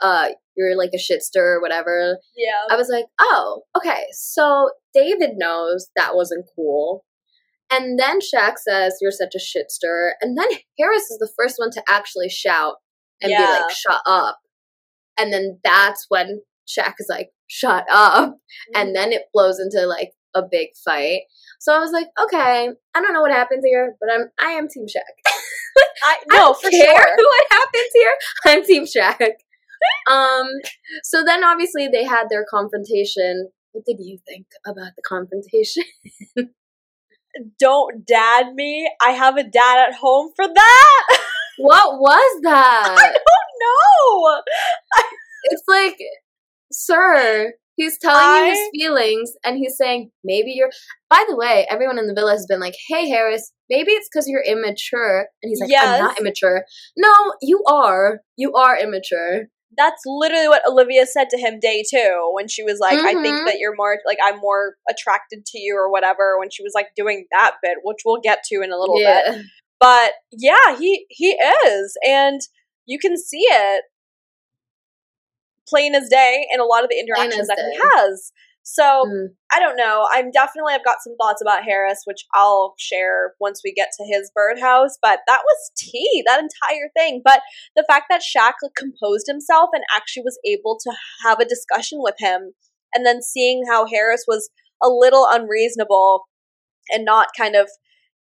[0.00, 2.74] uh you're like a shitster or whatever Yeah.
[2.74, 4.04] I was like, oh, okay.
[4.12, 7.04] So David knows that wasn't cool.
[7.70, 10.12] And then Shaq says, you're such a shitster.
[10.20, 10.46] And then
[10.78, 12.76] Haris is the first one to actually shout
[13.20, 14.38] and be like, shut up.
[15.18, 18.30] And then that's when Shaq is like, shut up.
[18.30, 18.80] Mm-hmm.
[18.80, 21.22] And then it blows into like a big fight.
[21.58, 24.68] So I was like, okay, I don't know what happens here, but I'm I am
[24.68, 25.00] Team Shaq.
[25.26, 25.32] I,
[26.04, 27.16] I no, don't for care sure.
[27.16, 28.12] what happens here.
[28.46, 29.30] I'm Team Shaq.
[30.10, 30.46] Um.
[31.04, 33.50] So then, obviously, they had their confrontation.
[33.72, 35.84] What did you think about the confrontation?
[37.58, 38.90] Don't dad me.
[39.00, 41.18] I have a dad at home for that.
[41.58, 43.12] what was that?
[43.60, 44.42] no.
[45.44, 45.98] it's like,
[46.72, 50.70] sir, he's telling you his feelings, and he's saying maybe you're.
[51.08, 54.26] By the way, everyone in the villa has been like, "Hey, Haris, maybe it's because
[54.28, 56.64] you're immature," and he's like, "I'm not immature."
[56.96, 58.20] No, you are.
[58.36, 59.48] You are immature.
[59.76, 63.38] That's literally what Olivia said to him day two when she was like, I think
[63.40, 63.46] Mhm.
[63.46, 66.88] that you're more like I'm more attracted to you or whatever when she was like
[66.96, 69.44] doing that bit, which we'll get to in a little bit.
[69.78, 71.32] But yeah, he he
[71.66, 71.96] is.
[72.06, 72.40] And
[72.86, 73.84] you can see it
[75.68, 78.32] plain as day in a lot of the interactions that he has.
[78.68, 79.28] So Mm.
[79.52, 80.08] I don't know.
[80.12, 84.04] I'm definitely I've got some thoughts about Haris, which I'll share once we get to
[84.04, 84.98] his birdhouse.
[85.00, 87.22] But that was tea, that entire thing.
[87.24, 87.42] But
[87.76, 90.92] the fact that Shaq composed himself and actually was able to
[91.24, 92.54] have a discussion with him,
[92.92, 94.50] and then seeing how Haris was
[94.82, 96.24] a little unreasonable
[96.90, 97.70] and not kind of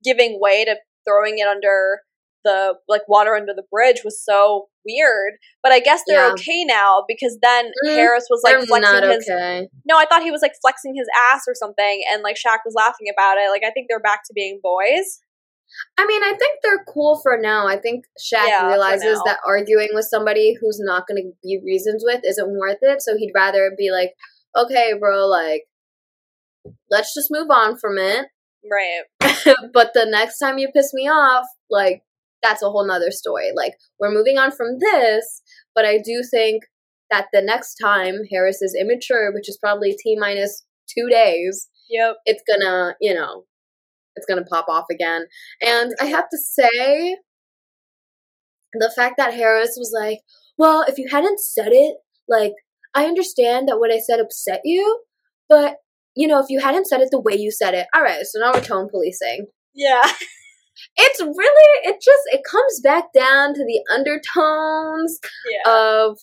[0.03, 0.75] giving way to
[1.07, 2.01] throwing it under
[2.43, 5.33] the like water under the bridge was so weird.
[5.61, 6.33] But I guess they're Yeah.
[6.33, 9.69] okay now because then Mm, Haris was like flexing his okay.
[9.85, 12.73] no, I thought he was like flexing his ass or something, and like Shaq was
[12.75, 13.49] laughing about it.
[13.49, 15.19] Like I think they're back to being boys.
[15.97, 17.67] I mean, I think they're cool for now.
[17.67, 22.03] I think Shaq Yeah, realizes that arguing with somebody who's not going to be reasons
[22.05, 23.01] with isn't worth it.
[23.01, 24.13] So he'd rather be like,
[24.55, 25.63] okay, bro, like,
[26.89, 28.27] let's just move on from it.
[28.69, 29.03] Right.
[29.73, 32.03] but the next time you piss me off, like,
[32.43, 33.51] that's a whole nother story.
[33.55, 35.41] Like, we're moving on from this,
[35.73, 36.63] but I do think
[37.09, 42.15] that the next time Haris is immature, which is probably T minus two days, Yep.
[42.25, 43.45] it's gonna, you know,
[44.15, 45.25] it's gonna pop off again.
[45.61, 47.17] And I have to say,
[48.73, 50.19] the fact that Haris was like,
[50.57, 52.53] well, if you hadn't said it, like,
[52.95, 55.01] I understand that what I said upset you,
[55.49, 55.75] but,
[56.15, 58.39] you know, if you hadn't said it the way you said it, all right, so
[58.39, 59.47] now we're tone policing.
[59.73, 60.01] Yeah.
[60.97, 65.71] It's really, it just, it comes back down to the undertones Yeah.
[65.71, 66.17] of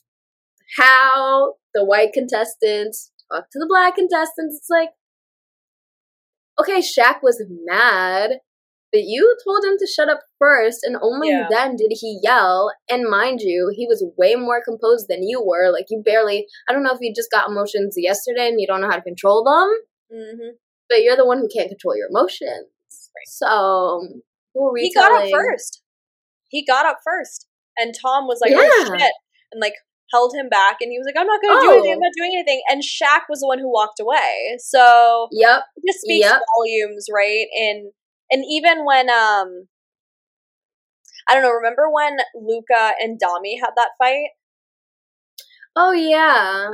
[0.79, 4.57] how the white contestants talk to the black contestants.
[4.59, 4.91] It's like,
[6.61, 8.31] okay, Shaq was mad,
[8.93, 11.47] but you told him to shut up first, and only Yeah.
[11.49, 12.73] then did he yell.
[12.89, 15.71] And mind you, he was way more composed than you were.
[15.73, 18.81] Like, you barely, I don't know if you just got emotions yesterday and you don't
[18.81, 19.71] know how to control them,
[20.13, 20.49] hmm
[20.89, 22.67] but you're the one who can't control your emotions.
[23.27, 24.09] So,
[24.77, 25.83] He got up first.
[26.49, 27.47] He got up first,
[27.79, 28.59] and Tom was like, Yeah.
[28.61, 29.13] "Oh shit,"
[29.53, 29.75] and like
[30.13, 31.93] held him back, and he was like, "I'm not going to do anything.
[31.93, 32.03] I'm Oh.
[32.03, 34.57] not doing anything." And Shaq was the one who walked away.
[34.59, 35.63] So Yep.
[35.77, 36.41] it just speaks Yep.
[36.57, 37.47] volumes, right?
[37.55, 37.93] And
[38.31, 39.69] and even when um,
[41.29, 41.51] I don't know.
[41.53, 44.31] Remember when Luca and Dami had that fight?
[45.77, 46.71] Oh, yeah.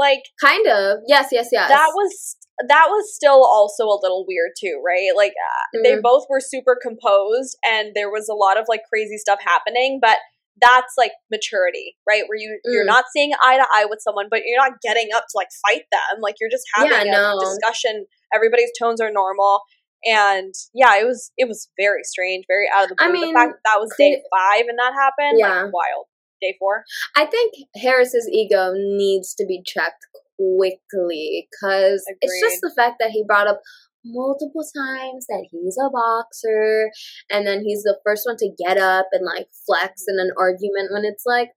[0.00, 0.98] Like Kind of.
[1.06, 1.68] Yes, yes, yes.
[1.68, 2.36] that was
[2.68, 5.10] that was still also a little weird too, right?
[5.16, 6.02] Like uh, they Mhm.
[6.02, 10.18] both were super composed and there was a lot of like crazy stuff happening, but
[10.60, 12.24] that's like maturity, right?
[12.28, 12.94] Where you you're Mm.
[12.96, 15.84] not seeing eye to eye with someone, but you're not getting up to like fight
[15.90, 16.20] them.
[16.20, 17.40] Like you're just having Yeah, a no.
[17.40, 18.06] discussion.
[18.34, 19.62] Everybody's tones are normal.
[20.04, 23.06] And yeah, it was it was very strange, very out of the blue.
[23.08, 25.62] I the mean, fact that that was day five and that happened, Yeah.
[25.64, 26.06] like wild.
[26.40, 26.84] Day four,
[27.16, 33.10] I think Haris's ego needs to be checked quickly because it's just the fact that
[33.10, 33.60] he brought up
[34.04, 36.90] multiple times that he's a boxer
[37.30, 40.88] and then he's the first one to get up and like flex in an argument
[40.90, 41.50] when it's like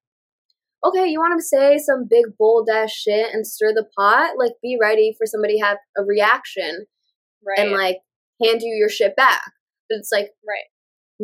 [0.85, 4.51] okay you want to say some big bold ass shit and stir the pot like
[4.61, 6.85] be ready for somebody to have a reaction
[7.47, 7.59] right?
[7.59, 7.99] and like
[8.43, 9.43] hand you your shit back
[9.89, 10.65] but it's like right.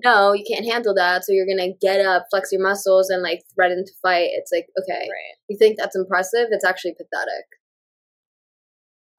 [0.04, 3.42] No you can't handle that so you're gonna get up flex your muscles and like
[3.56, 5.36] threaten to fight it's like okay Right.
[5.48, 6.48] you think that's impressive?
[6.52, 7.46] It's actually pathetic.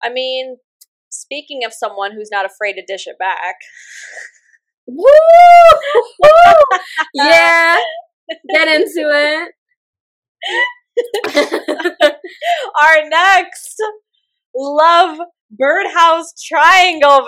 [0.03, 0.57] I mean,
[1.11, 3.57] speaking of someone who's not afraid to dish it back,
[4.87, 5.05] Woo!
[6.23, 6.29] Woo!
[7.19, 7.79] Uh, yeah,
[8.53, 9.53] get into it.
[12.81, 13.83] our next
[14.55, 15.19] love
[15.51, 17.25] birdhouse triangle,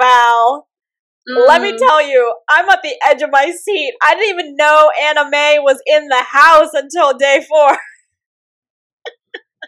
[1.26, 1.46] Val.
[1.46, 3.94] Let me Mm, tell you, I'm at the edge of my seat.
[4.02, 7.78] I didn't even know Anna May was in the house until day four.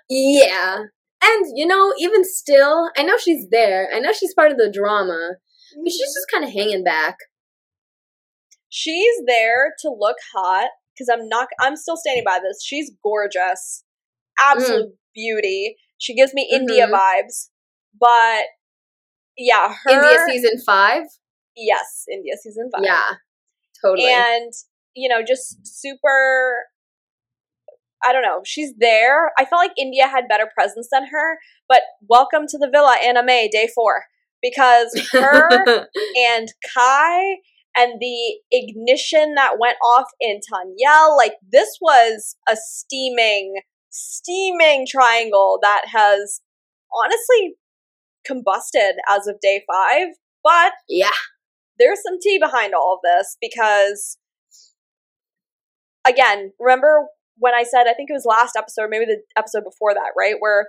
[0.08, 0.84] Yeah.
[1.22, 3.88] And, you know, even still, I know she's there.
[3.94, 5.36] I know she's part of the drama.
[5.82, 7.16] But she's just kind of hanging back.
[8.68, 11.48] She's there to look hot because I'm not.
[11.60, 12.62] I'm still standing by this.
[12.62, 13.84] She's gorgeous,
[14.38, 15.76] absolute beauty.
[15.98, 16.92] She gives me India Mhm.
[16.92, 17.48] vibes,
[17.98, 18.44] but
[19.36, 21.04] yeah, her India season five?
[21.56, 22.84] Yes, India season five.
[22.84, 23.14] Yeah.
[23.82, 24.10] Totally.
[24.10, 24.52] and
[24.94, 26.56] you know, just super.
[28.06, 28.42] I don't know.
[28.44, 29.32] She's there.
[29.38, 31.38] I felt like India had better presence than her,
[31.68, 34.04] but welcome to the villa, Anna May, day four,
[34.42, 35.48] because her
[36.28, 37.36] and Kai
[37.76, 43.54] and the ignition that went off in Tanyel, like this was a steaming,
[43.90, 46.40] steaming triangle that has
[46.94, 47.54] honestly
[48.26, 50.08] combusted as of day five.
[50.42, 51.08] But yeah.
[51.78, 54.18] There's some tea behind all of this because,
[56.06, 57.06] again, remember
[57.38, 60.36] when I said, I think it was last episode, maybe the episode before that, right?
[60.38, 60.68] Where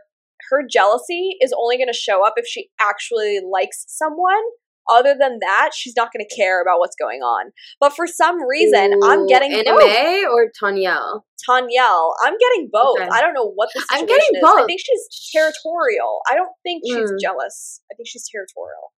[0.50, 4.42] her jealousy is only going to show up if she actually likes someone.
[4.88, 7.52] Other than that, she's not going to care about what's going on.
[7.80, 10.32] But for some reason, I'm getting Anna May both.
[10.32, 11.22] or Tanyel?
[11.50, 13.00] Tanyel, I'm getting both.
[13.00, 13.10] Okay.
[13.12, 14.44] I don't know what the I'm getting is.
[14.44, 16.20] I think she's territorial.
[16.30, 17.20] I don't think she's Mm.
[17.20, 17.82] jealous.
[17.92, 18.94] I think she's territorial.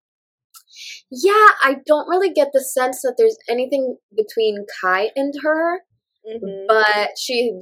[1.11, 5.83] Yeah, I don't really get the sense that there's anything between Kai and her,
[6.25, 6.65] Mhm.
[6.67, 7.61] but she,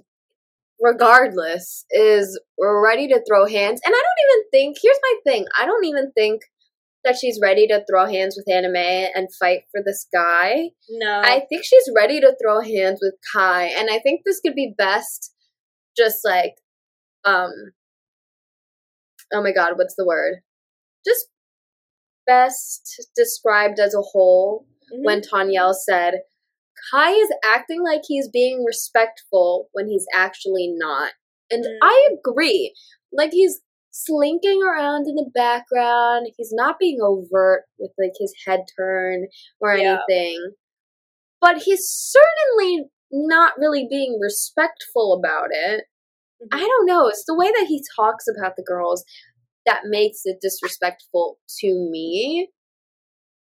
[0.80, 3.82] regardless, is ready to throw hands.
[3.86, 6.42] And I don't even think, here's my thing I don't even think
[7.04, 10.72] that she's ready to throw hands with Anna May and fight for this guy.
[10.90, 11.22] No.
[11.24, 14.74] I think she's ready to throw hands with Kai, and I think this could be
[14.76, 15.34] best
[15.96, 16.56] just like,
[17.24, 17.52] um,
[19.34, 20.42] oh my god, what's the word?
[21.06, 21.28] Just
[22.28, 25.04] best described as a whole Mhm.
[25.04, 26.22] when Tanyel said,
[26.92, 31.14] Kai is acting like he's being respectful when he's actually not.
[31.50, 31.78] And Mm.
[31.82, 32.74] I agree.
[33.12, 33.62] Like he's
[33.92, 36.28] slinking around in the background.
[36.38, 39.28] He's not being overt with like his head turn
[39.62, 40.04] or Yeah.
[40.10, 40.56] anything.
[41.42, 45.86] But he's certainly not really being respectful about it.
[46.42, 46.48] Mhm.
[46.52, 47.08] I don't know.
[47.08, 49.06] It's the way that he talks about the girls
[49.66, 52.50] that makes it disrespectful to me.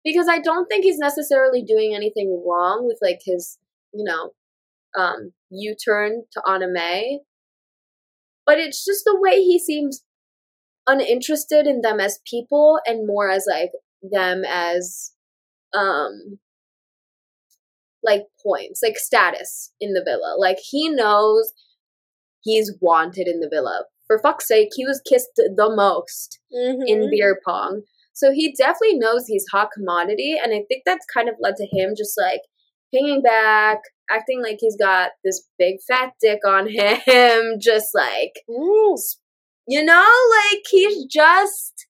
[0.03, 3.57] Because I don't think he's necessarily doing anything wrong with like his,
[3.93, 4.31] you know,
[4.97, 7.19] um, U turn to Anna May.
[8.45, 10.03] But it's just the way he seems
[10.87, 15.11] uninterested in them as people and more as like them as
[15.73, 16.39] um
[18.03, 20.35] like points, like status in the villa.
[20.39, 21.51] Like he knows
[22.41, 23.85] he's wanted in the villa.
[24.09, 27.11] For fuck's sake, he was kissed the most in Mhm.
[27.11, 27.83] beer pong.
[28.13, 31.67] So he definitely knows he's hot commodity, and I think that's kind of led to
[31.71, 32.41] him just like
[32.91, 33.77] hanging back,
[34.09, 38.97] acting like he's got this big fat dick on him, just like Ooh.
[39.67, 40.11] you know,
[40.51, 41.85] like he's just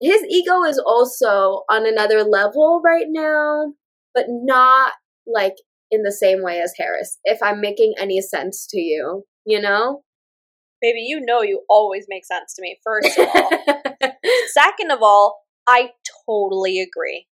[0.00, 3.72] his ego is also on another level right now,
[4.14, 4.92] but not
[5.26, 5.54] like
[5.90, 7.18] in the same way as Haris.
[7.24, 10.02] If I'm making any sense to you, you know?
[10.80, 13.50] Baby, you know you always make sense to me, first of all.
[14.48, 15.90] Second of all, I
[16.26, 17.26] totally agree.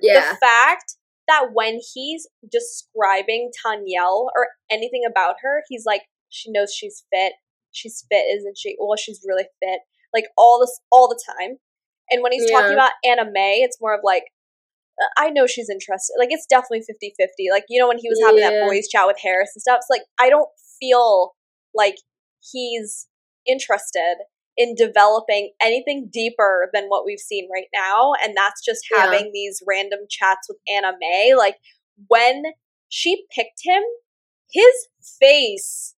[0.00, 0.30] yeah.
[0.32, 0.96] The fact
[1.28, 7.32] that when he's describing Tanyel or anything about her, he's like, she knows she's fit.
[7.72, 8.76] She's fit, isn't she?
[8.78, 9.80] Well, she's really fit.
[10.14, 11.56] Like all this, all the time.
[12.10, 14.22] And when he's talking about Anna May, it's more of like,
[15.02, 16.14] uh, I know she's interested.
[16.18, 17.46] Like, it's definitely 50 50.
[17.50, 19.88] Like, you know, when he was having that boys' chat with Haris and stuff, it's
[19.90, 20.48] like, I don't
[20.80, 21.32] feel
[21.74, 21.96] like
[22.52, 23.06] he's
[23.46, 24.16] interested
[24.56, 28.12] in developing anything deeper than what we've seen right now.
[28.22, 29.02] And that's just Yeah.
[29.02, 31.34] having these random chats with Anna May.
[31.34, 31.56] Like,
[32.08, 32.42] when
[32.88, 33.82] she picked him,
[34.50, 34.88] his
[35.20, 35.94] face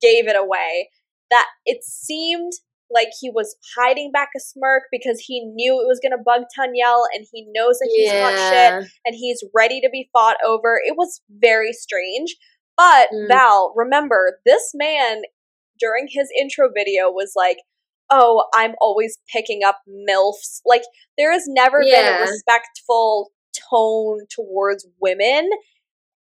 [0.00, 0.90] gave it away.
[1.30, 2.52] That it seemed
[2.90, 6.42] like he was hiding back a smirk because he knew it was going to bug
[6.54, 10.78] Tanyel and he knows that he's hot shit and he's ready to be fought over.
[10.84, 12.36] It was very strange.
[12.76, 13.28] But Mm.
[13.28, 15.22] Val, remember, this man
[15.82, 17.58] during his intro video was like,
[18.14, 20.60] Oh, I'm always picking up MILFs.
[20.66, 20.82] Like,
[21.16, 23.30] there has never been a respectful
[23.70, 25.48] tone towards women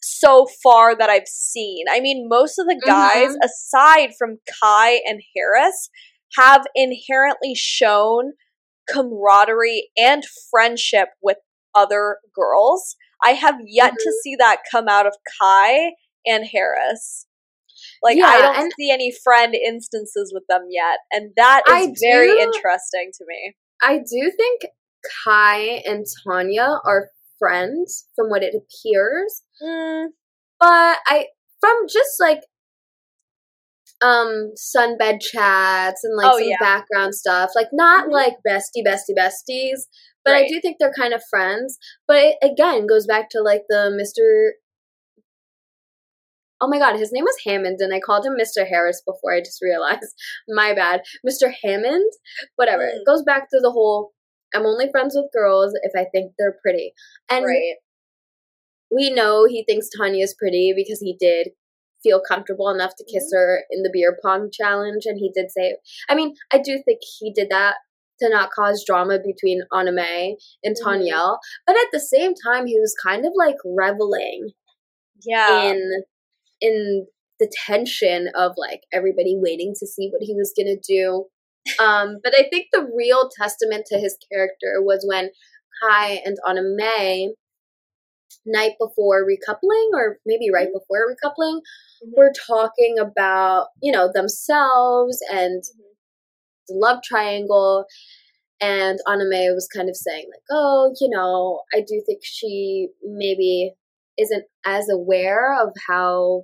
[0.02, 1.86] so far that I've seen.
[1.89, 3.45] I mean, most of the guys, Mhm.
[3.45, 5.89] aside from Kai and Haris,
[6.38, 8.34] have inherently shown
[8.89, 11.38] camaraderie and friendship with
[11.74, 12.97] other girls.
[13.24, 14.22] I have yet to Mhm.
[14.24, 15.93] see that come out of Kai
[16.26, 17.26] and Haris.
[18.04, 22.32] Like I don't see any friend instances with them yet, and that is I very
[22.32, 23.56] do- interesting to me.
[23.82, 24.62] I do think
[25.26, 29.43] Kai and Tanya are friends from what it appears.
[29.62, 30.08] Mm,
[30.60, 31.28] But I
[31.62, 32.41] from just like
[34.02, 36.58] um sunbed chats and like Oh, some yeah.
[36.60, 38.12] background stuff, like not Mhm.
[38.14, 39.88] like bestie bestie besties,
[40.24, 41.78] but I do think they're kind of friends.
[42.08, 44.52] But it again goes back to like the Mr.
[46.62, 48.68] Oh my god, his name was Hammond and I called him Mr.
[48.68, 50.14] Harris before I just realized.
[50.49, 51.01] My bad.
[51.28, 51.51] Mr.
[51.64, 52.12] Hammond?
[52.55, 52.84] Whatever.
[52.84, 52.97] Mm.
[52.97, 54.12] It goes back to the whole
[54.53, 56.93] I'm only friends with girls if I think they're pretty.
[57.30, 57.76] And right.
[58.91, 61.49] we know he thinks Tanya's pretty because he did
[62.01, 65.76] feel comfortable enough to kiss her in the beer pong challenge and he did say
[66.10, 67.76] I mean, I do think he did that
[68.22, 71.38] to not cause drama between Anna May and Mhm.
[71.66, 74.51] But at the same time he was kind of like reveling
[75.26, 75.64] Yeah.
[75.64, 76.03] in
[76.62, 77.07] in
[77.39, 81.26] the tension of like everybody waiting to see what he was gonna do.
[81.80, 85.30] Um, but I think the real testament to his character was when
[85.84, 87.30] Kai and Anna May,
[88.45, 91.62] night before recoupling, or maybe right before recoupling,
[92.03, 92.18] Mhm.
[92.18, 95.64] were talking about you know themselves and
[96.68, 97.86] the love triangle.
[98.62, 102.89] And Anna May was kind of saying like, oh, you know, I do think she
[103.03, 103.74] maybe
[104.20, 106.44] isn't as aware of how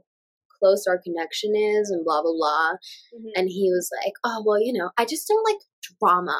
[0.59, 2.71] close our connection is and blah blah blah.
[3.15, 3.31] Mhm.
[3.35, 5.61] And he was like, oh well, you know, I just don't like
[5.99, 6.39] drama.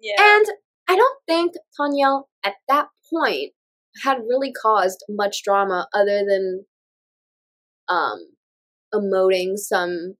[0.00, 0.16] yeah.
[0.18, 0.46] And
[0.88, 3.52] I don't think Tanya at that point
[4.02, 6.66] had really caused much drama other than
[7.88, 8.18] um
[8.92, 10.16] emoting some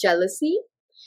[0.00, 0.58] jealousy.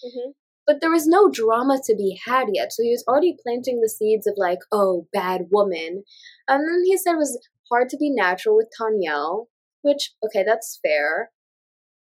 [0.06, 0.34] Mhm.
[0.66, 2.74] But there was no drama to be had yet.
[2.74, 6.04] So he was already planting the seeds of like, oh, bad woman.
[6.48, 9.46] And then he said it was hard to be natural with Tanyel,
[9.82, 11.32] which, okay, that's fair.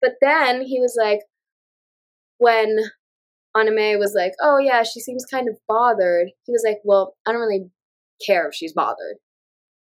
[0.01, 1.21] But then he was like,
[2.39, 2.77] when
[3.57, 7.15] Anna May was like, oh yeah, she seems kind of bothered, he was like, well,
[7.27, 7.67] I don't really
[8.27, 9.17] care if she's bothered.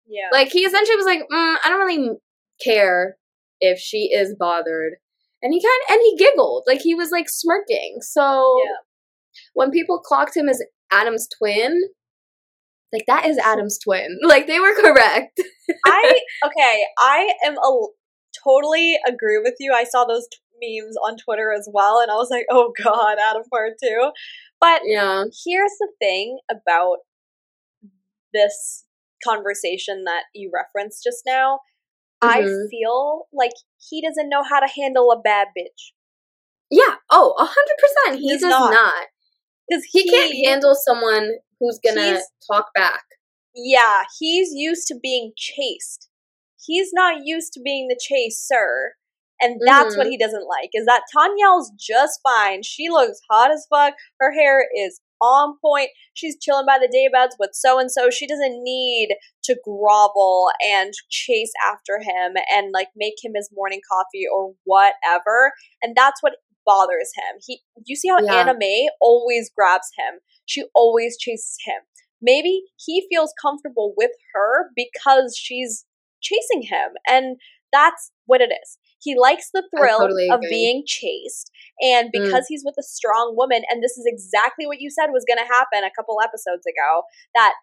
[0.08, 0.30] Yeah.
[0.32, 2.18] Like, he essentially was like, mm, I don't really
[2.64, 3.18] care
[3.62, 4.94] if she is bothered.
[5.42, 6.64] And he kind of, and he giggled.
[6.66, 7.98] Like, he was like smirking.
[8.02, 8.72] So, Yeah.
[9.54, 10.62] when people clocked him as
[10.92, 11.80] Adam's twin,
[12.94, 14.18] like, that is Adam's twin.
[14.24, 15.40] Like, they were correct.
[15.86, 16.84] I okay.
[16.98, 17.88] I am a
[18.44, 19.74] totally agree with you.
[19.74, 23.18] I saw those t- memes on Twitter as well, and I was like, "Oh God,
[23.20, 24.12] Adam part two.
[24.62, 25.24] But yeah.
[25.46, 26.98] here's the thing about
[28.34, 28.86] this
[29.26, 31.60] conversation that you referenced just now.
[32.22, 32.70] I Mhm.
[32.70, 33.52] feel like
[33.90, 35.94] he doesn't know how to handle a bad bitch
[36.70, 36.96] Yeah.
[37.10, 38.20] Oh, a 100%.
[38.20, 38.72] He Does not.
[38.74, 39.08] not.
[39.70, 43.04] because He, can't handle someone who's gonna He's- talk back.
[43.56, 46.10] Yeah, he's used to being chased.
[46.64, 48.96] He's not used to being the chaser.
[49.42, 50.12] And that's what Mhm.
[50.12, 50.70] he doesn't like.
[50.74, 52.62] Is that Tanyel's just fine.
[52.62, 53.94] She looks hot as fuck.
[54.20, 55.92] Her hair is on point.
[56.14, 58.10] She's chilling by the daybeds with so and so.
[58.10, 63.80] She doesn't need to grovel and chase after him and like make him his morning
[63.90, 65.54] coffee or whatever.
[65.82, 66.34] And that's what
[66.72, 67.34] bothers him.
[67.46, 68.42] He you see how Yeah.
[68.42, 70.20] Anna May always grabs him.
[70.46, 71.82] She always chases him
[72.22, 75.86] maybe he feels comfortable with her because she's
[76.22, 77.38] chasing him and
[77.72, 81.50] that's what it is he likes the thrill totally of being chased
[81.82, 82.24] and Mm.
[82.24, 85.38] because he's with a strong woman and this is exactly what you said was going
[85.38, 87.04] to happen a couple episodes ago
[87.36, 87.54] that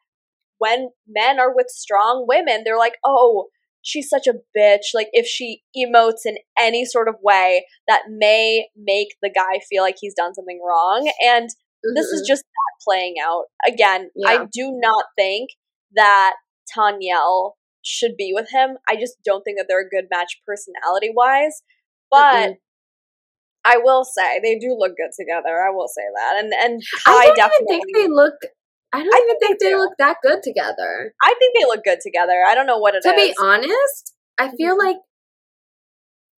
[0.58, 3.48] when men are with strong women they're like oh
[3.86, 8.66] she's such a bitch like if she emotes in any sort of way that may
[8.76, 11.50] make the guy feel like he's done something wrong and
[11.94, 12.26] this is Mhm.
[12.26, 13.44] just that playing out.
[13.66, 15.50] Again, I do not think
[15.94, 16.34] that
[16.76, 18.78] Tanyel should be with him.
[18.88, 21.62] I just don't think that they're a good match personality wise.
[22.10, 22.56] But Mm-mm.
[23.64, 25.62] I will say they do look good together.
[25.62, 26.42] I will say that.
[26.42, 28.34] And and I don't definitely even think they look.
[28.92, 31.14] I don't I even think think they look that good together.
[31.22, 32.44] I think they look good together.
[32.46, 33.04] I don't know what it is.
[33.04, 34.78] to be honest, I feel Mhm.
[34.78, 34.96] like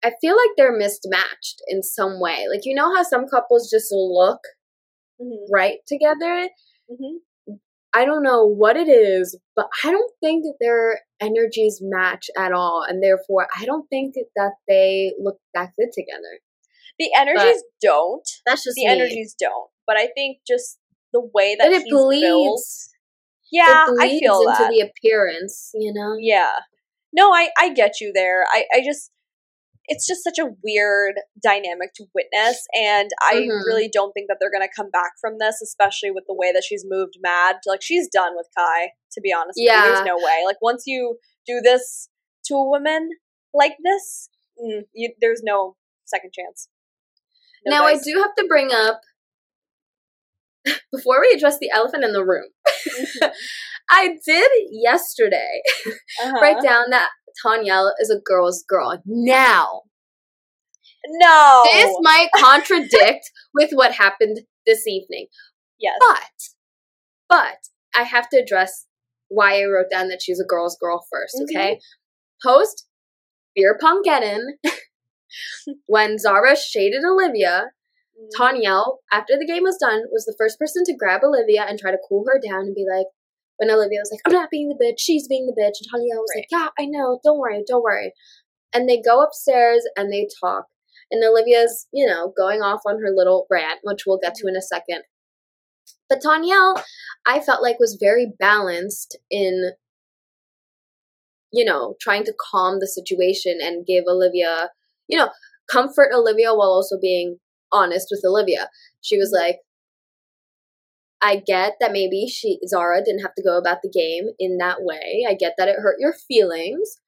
[0.03, 2.45] I feel like they're mismatched in some way.
[2.49, 4.39] Like you know how some couples just look
[5.21, 6.49] Mhm, right together.
[6.89, 7.21] mhm.
[7.93, 12.51] I don't know what it is, but I don't think that their energies match at
[12.51, 16.39] all, and therefore I don't think that they look that good together.
[16.99, 18.27] The energies don't.
[18.45, 18.91] That's just The me.
[18.91, 19.69] energies don't.
[19.87, 20.79] But I think just
[21.21, 22.05] the way that it he's built.
[22.07, 22.89] bleeds.
[23.51, 24.69] Yeah, it I feel into that.
[24.71, 25.71] the appearance.
[25.73, 26.15] You know.
[26.19, 26.51] Yeah.
[27.13, 28.45] No, I I get you there.
[28.51, 29.11] I I just
[29.89, 33.65] it's just such a weird dynamic to witness and I Mhm.
[33.65, 36.51] really don't think that they're going to come back from this especially with the way
[36.51, 37.55] that she's moved mad.
[37.65, 39.57] Like she's done with Kai, to be honest.
[39.57, 39.83] Yeah.
[39.85, 40.43] There's no way.
[40.45, 42.09] Like once you do this
[42.47, 43.09] to a woman
[43.53, 44.29] like this,
[44.61, 46.67] mm, you, there's no second chance.
[47.65, 47.85] No now.
[47.85, 48.99] I do have to bring up
[50.91, 52.47] before we address the elephant in the room,
[53.89, 55.61] I did yesterday
[56.23, 56.39] Uh-huh.
[56.41, 57.09] write down that
[57.45, 59.01] Tanyel is a girl's girl.
[59.05, 59.81] Now,
[61.07, 61.63] No.
[61.71, 65.27] this might contradict with what happened this evening,
[65.79, 65.95] yes.
[65.99, 66.31] but,
[67.29, 67.57] but
[67.95, 68.85] I have to address
[69.29, 71.79] why I wrote down that she's a girl's girl 1st okay?
[72.43, 72.87] Post
[73.55, 74.55] beer pong get in
[75.85, 77.65] when Zara shaded Olivia,
[78.19, 78.29] Mm.
[78.37, 81.91] Tanyel, after the game was done, was the first person to grab Olivia and try
[81.91, 83.07] to cool her down and be like,
[83.57, 85.81] when Olivia was like, I'm not being the bitch, she's being the bitch.
[85.81, 88.13] And Tanyel was like, yeah, I know, don't worry, don't worry.
[88.73, 90.65] And they go upstairs and they talk.
[91.09, 94.55] And Olivia's, you know, going off on her little rant, which we'll get to in
[94.55, 95.03] a second.
[96.09, 96.81] But Tanyel,
[97.25, 99.71] I felt like was very balanced in,
[101.51, 104.69] you know, trying to calm the situation and give Olivia,
[105.07, 105.29] you know,
[105.69, 107.37] comfort Olivia while also being
[107.71, 108.69] honest with Olivia.
[109.01, 109.47] She was mm-hmm.
[109.47, 109.57] like,
[111.21, 114.77] I get that maybe she Zara didn't have to go about the game in that
[114.81, 115.25] way.
[115.27, 116.99] I get that it hurt your feelings.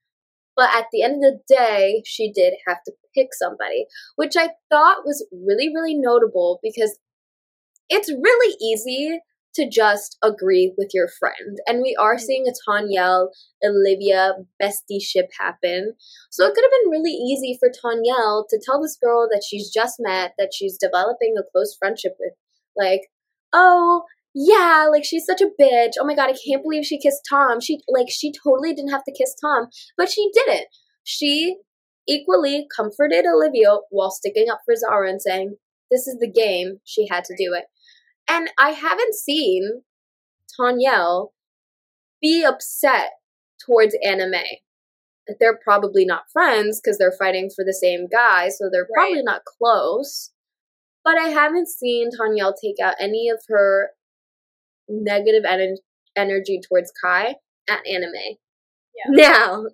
[0.55, 3.85] But at the end of the day, she did have to pick somebody,
[4.15, 6.99] which I thought was really, really notable because
[7.87, 9.19] it's really easy
[9.59, 11.57] to just agree with your friend.
[11.67, 12.19] And we are mm.
[12.19, 13.29] seeing a Tanyel
[13.63, 15.93] Olivia bestie ship happen.
[16.29, 19.69] So it could have been really easy for Tanyel to tell this girl that she's
[19.69, 22.33] just met, that she's developing a close friendship with,
[22.77, 23.01] like,
[23.53, 24.03] oh,
[24.33, 25.93] yeah, like she's such a bitch.
[25.99, 27.59] Oh my god, I can't believe she kissed Tom.
[27.59, 30.67] She like she totally didn't have to kiss Tom, but she didn't.
[31.03, 31.57] She
[32.07, 35.57] equally comforted Olivia while sticking up for Zara and saying,
[35.89, 36.79] "This is the game.
[36.85, 37.65] She had to do it."
[38.29, 39.81] And I haven't seen
[40.59, 41.29] Tanyel
[42.21, 43.11] be upset
[43.65, 44.61] towards Anna May.
[45.39, 49.07] They're probably not friends because they're fighting for the same guy, so they're Right.
[49.07, 50.31] probably not close.
[51.03, 53.91] But I haven't seen Tanyel take out any of her
[54.87, 55.77] negative en-
[56.15, 57.35] energy towards Kai
[57.69, 58.37] at Anna May.
[58.95, 59.27] Yeah.
[59.27, 59.65] Now,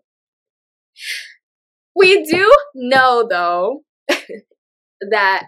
[1.95, 3.83] we do know though
[5.09, 5.45] that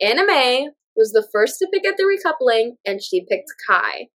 [0.00, 4.08] Anna May was the first to pick at the recoupling and she picked Kai.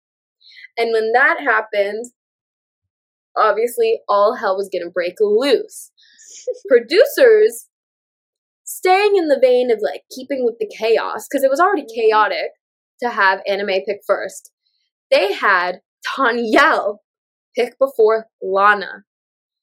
[0.76, 2.06] And when that happened,
[3.36, 5.90] obviously all hell was going to break loose.
[6.68, 7.66] Producers,
[8.64, 11.94] staying in the vein of like keeping with the chaos, because it was already Mhm.
[11.94, 12.50] chaotic
[13.02, 14.50] to have Anna May pick first,
[15.10, 16.98] they had Tanyel
[17.56, 19.04] pick before Lana.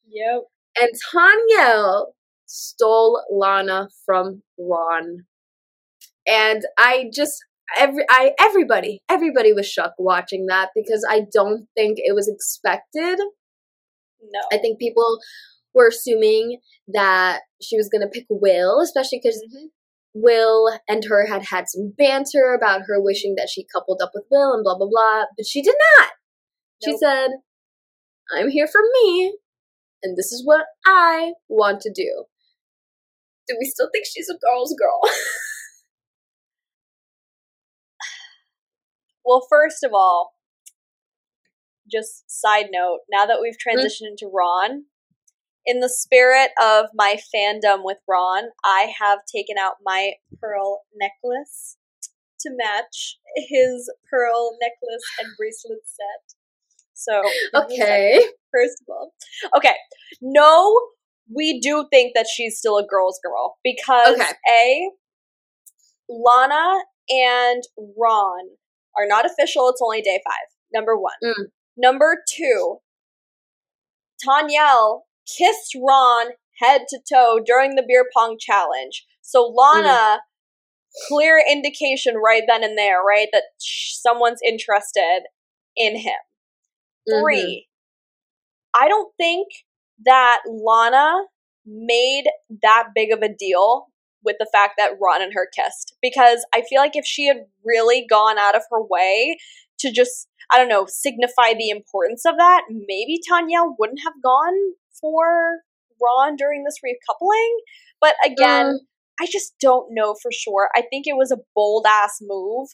[0.08, 0.44] Yep.
[0.78, 2.12] And Tanyel
[2.46, 5.26] stole Lana from Ron.
[6.26, 7.32] And I just
[7.76, 13.18] every I everybody everybody was shook watching that because I don't think it was expected.
[13.18, 14.40] No.
[14.52, 15.18] I think people
[15.74, 16.58] were assuming
[16.88, 19.70] that she was going to pick Will, especially because Mhm.
[20.14, 24.24] Will and her had had some banter about her wishing that she coupled up with
[24.30, 26.12] Will and blah blah blah, but she did not.
[26.82, 27.30] She said,
[28.32, 29.38] "I'm here for me,
[30.02, 32.24] and this is what I want to do."
[33.48, 35.00] Do we still think she's a girl's girl?
[39.26, 40.34] Well, first of all,
[41.90, 43.74] just side note, now that we've Mm.
[43.74, 44.86] transitioned into Ron,
[45.64, 51.76] in the spirit of my fandom with Ron, I have taken out my pearl necklace
[52.40, 56.36] to match his pearl necklace and bracelet set.
[56.94, 57.82] So, give me a second.
[57.82, 58.26] okay.
[58.52, 59.12] first of all.
[59.56, 59.74] Okay.
[60.22, 60.78] No,
[61.34, 64.32] we do think that she's still a girl's girl because Okay.
[64.48, 64.90] A,
[66.08, 67.62] Lana and
[67.98, 68.56] Ron
[68.98, 69.68] are not official.
[69.68, 70.48] It's only day five.
[70.72, 71.14] Number one.
[71.22, 71.44] Mm.
[71.76, 72.78] Number two,
[74.26, 76.28] Tanyel kissed Ron
[76.60, 79.04] head to toe during the beer pong challenge.
[79.20, 80.20] So Lana,
[81.08, 85.22] clear indication right then and there, right, that someone's interested
[85.76, 86.18] in him.
[87.08, 87.20] Mhm.
[87.20, 87.68] 3
[88.74, 89.48] I don't think
[90.04, 91.26] that Lana
[91.64, 92.24] made
[92.62, 93.86] that big of a deal
[94.26, 97.46] with the fact that Ron and her kissed because I feel like if she had
[97.64, 99.38] really gone out of her way
[99.78, 104.74] to just I don't know signify the importance of that, maybe Tanya wouldn't have gone
[105.00, 105.60] for
[106.02, 107.56] Ron during this recoupling.
[108.00, 108.78] But again, Mm.
[109.18, 110.68] I just don't know for sure.
[110.76, 112.68] I think it was a bold ass move,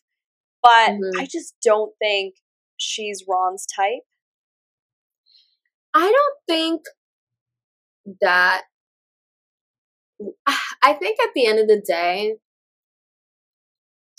[0.63, 1.21] but Mhm.
[1.21, 2.35] I just don't think
[2.77, 4.03] she's Ron's type.
[5.95, 6.83] I don't think
[8.21, 8.65] that.
[10.83, 12.37] I think at the end of the day,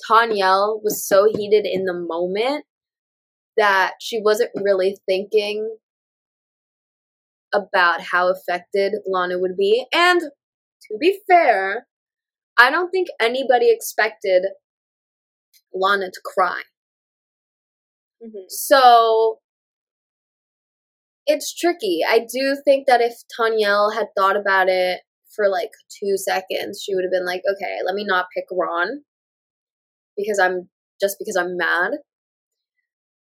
[0.09, 2.65] Tanyel was so heated in the moment
[3.57, 5.77] that she wasn't really thinking
[7.53, 9.85] about how affected Lana would be.
[9.93, 11.87] And to be fair,
[12.57, 14.43] I don't think anybody expected
[15.73, 16.61] Lana to cry.
[18.21, 18.45] Mhm.
[18.49, 19.41] So
[21.25, 22.01] it's tricky.
[22.07, 25.01] I do think that if Tanyel had thought about it
[25.35, 29.03] for like two seconds, she would have been like, okay, let me not pick Ron
[30.17, 30.69] because I'm
[31.01, 31.91] just because I'm mad.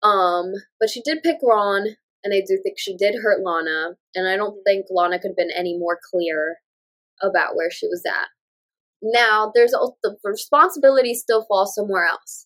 [0.03, 4.27] Um, but she did pick Ron, and I do think she did hurt Lana, and
[4.27, 6.57] I don't think Lana could have been any more clear
[7.21, 8.27] about where she was at.
[9.01, 12.45] Now, there's the responsibility still falls somewhere else.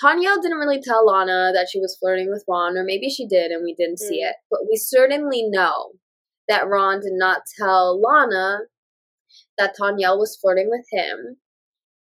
[0.00, 3.50] Tanya didn't really tell Lana that she was flirting with Ron, or maybe she did
[3.50, 4.30] and we didn't see Mm.
[4.30, 4.36] it.
[4.50, 5.92] But we certainly know
[6.48, 8.60] that Ron did not tell Lana
[9.58, 11.36] that Tanyel was flirting with him.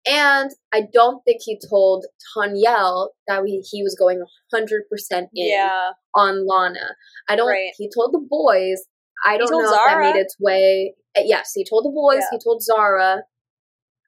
[0.07, 2.05] And I don't think he told
[2.37, 4.23] Tanyel that he, he was going
[4.53, 4.79] 100%
[5.11, 5.91] in Yeah.
[6.15, 6.95] on Lana.
[7.27, 7.47] I don't.
[7.49, 7.71] Right.
[7.77, 8.85] He told the boys.
[9.25, 10.93] I don't know if that made its way.
[11.17, 12.19] uh, Yes, he told the boys.
[12.21, 12.27] Yeah.
[12.37, 13.23] He told Zara.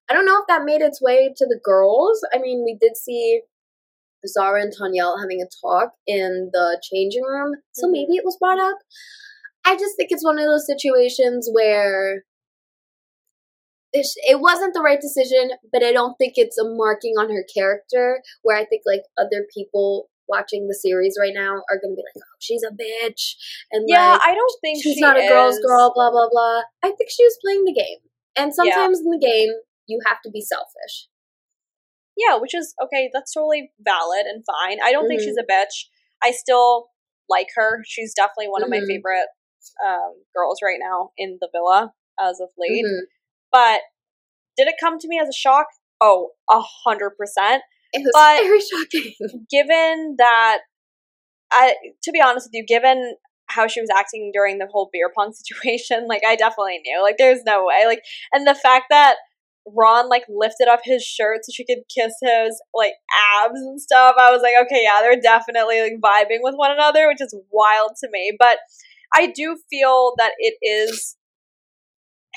[0.10, 2.24] I don't know if that made its way to the girls.
[2.34, 3.42] I mean, we did see
[4.28, 7.92] Zara and Tanyel having a talk in the changing room, so Mhm.
[7.92, 8.78] maybe it was brought up.
[9.68, 12.24] I just think it's one of those situations where
[13.92, 17.30] it, sh- it wasn't the right decision, but I don't think it's a marking on
[17.30, 18.22] her character.
[18.44, 22.04] Where I think like other people watching the series right now are going to be
[22.04, 23.36] like, "Oh, she's a bitch,"
[23.72, 25.92] and Yeah, like I don't think she's she not a girl's girl.
[25.94, 26.62] Blah blah blah.
[26.84, 28.00] I think she was playing the game,
[28.36, 29.50] and sometimes in the game
[29.88, 31.08] you have to be selfish.
[32.16, 33.10] Yeah, which is okay.
[33.14, 34.80] That's totally valid and fine.
[34.84, 35.26] I don't think Mhm.
[35.26, 35.88] she's a bitch.
[36.24, 36.90] I still
[37.30, 37.84] like her.
[37.86, 38.88] She's definitely one of my Mhm.
[38.88, 39.28] favorite
[39.86, 42.84] um, girls right now in the villa as of late.
[42.86, 43.02] Mhm.
[43.52, 43.82] But
[44.58, 45.68] did it come to me as a shock?
[46.02, 47.64] Oh, a hundred percent.
[47.94, 49.46] It was But- very shocking.
[49.52, 50.60] Given that,
[51.52, 53.16] I to be honest with you, given
[53.50, 57.18] how she was acting during the whole beer pong situation, like I definitely knew, like
[57.18, 58.02] there's no way, like,
[58.34, 59.16] and the fact that
[59.76, 62.94] Ron like lifted up his shirt so she could kiss his like
[63.42, 64.16] abs and stuff.
[64.20, 67.92] I was like, okay, yeah, they're definitely like vibing with one another, which is wild
[68.04, 68.34] to me.
[68.38, 68.60] But
[69.14, 71.18] I do feel that it is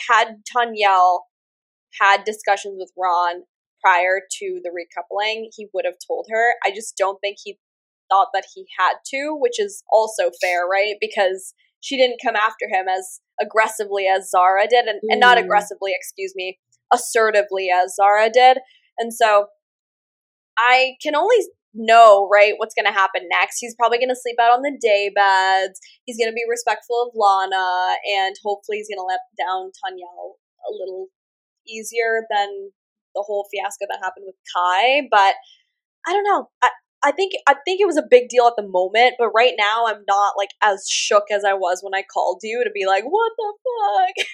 [0.08, 1.20] had Tanyel
[2.00, 3.42] had discussions with Ron
[3.82, 6.54] prior to the recoupling, he would have told her.
[6.64, 7.58] I just don't think he
[8.10, 10.96] thought that he had to, which is also fair, right?
[11.00, 15.44] Because she didn't come after him as aggressively as Zara did, and, and not Mm.
[15.44, 16.58] aggressively, excuse me,
[16.92, 18.58] assertively as Zara did.
[18.98, 19.46] And so
[20.58, 21.38] I can only
[21.74, 23.58] know, right, what's going to happen next.
[23.60, 25.78] He's probably going to sleep out on the day beds.
[26.04, 30.10] He's going to be respectful of Lana, and hopefully he's going to let down Tanya
[30.66, 31.08] a little
[31.68, 32.70] easier than
[33.14, 35.08] the whole fiasco that happened with Kai.
[35.10, 35.34] But
[36.06, 36.48] I don't know.
[36.62, 36.70] I,
[37.02, 39.86] I think I think it was a big deal at the moment, but right now
[39.86, 43.04] I'm not like as shook as I was when I called you to be like,
[43.04, 43.54] "What the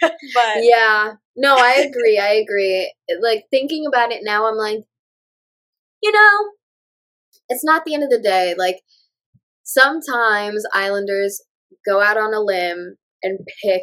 [0.01, 1.13] fuck?" but yeah.
[1.37, 2.19] No, I agree.
[2.19, 2.93] I agree.
[3.21, 4.81] Like thinking about it now, I'm like,
[6.03, 6.51] you know,
[7.49, 8.55] it's not the end of the day.
[8.57, 8.81] Like
[9.63, 11.43] sometimes Islanders
[11.87, 13.83] go out on a limb and pick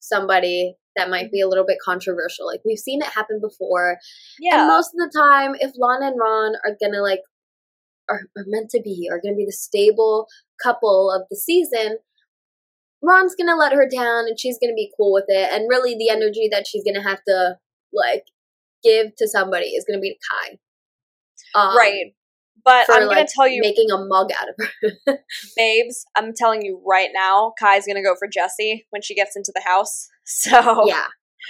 [0.00, 2.46] somebody that might be a little bit controversial.
[2.46, 3.98] Like we've seen it happen before.
[4.40, 7.20] yeah, And most of the time, if Lana and Ron are gonna like
[8.08, 10.26] are, are meant to be, are gonna be the stable
[10.62, 11.98] couple of the season,
[13.02, 15.52] Ron's gonna let her down and she's gonna be cool with it.
[15.52, 17.56] And really the energy that she's gonna have to
[17.92, 18.24] like
[18.82, 20.58] give to somebody is gonna be to Kai.
[21.54, 22.14] Um, right.
[22.66, 24.56] But for I'm like gonna tell you, making a mug out of
[25.06, 25.18] her.
[25.56, 26.04] babes.
[26.16, 29.62] I'm telling you right now, Kai's gonna go for Jessie when she gets into the
[29.62, 30.08] house.
[30.28, 31.06] So yeah.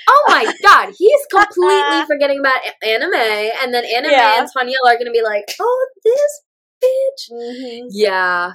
[0.06, 4.40] Oh my god, he's completely forgetting about Anna May, and then Anna May Yeah.
[4.40, 6.42] and Tanya are gonna be like, "Oh, this
[6.84, 7.86] bitch." Mhm.
[7.90, 8.52] Yeah.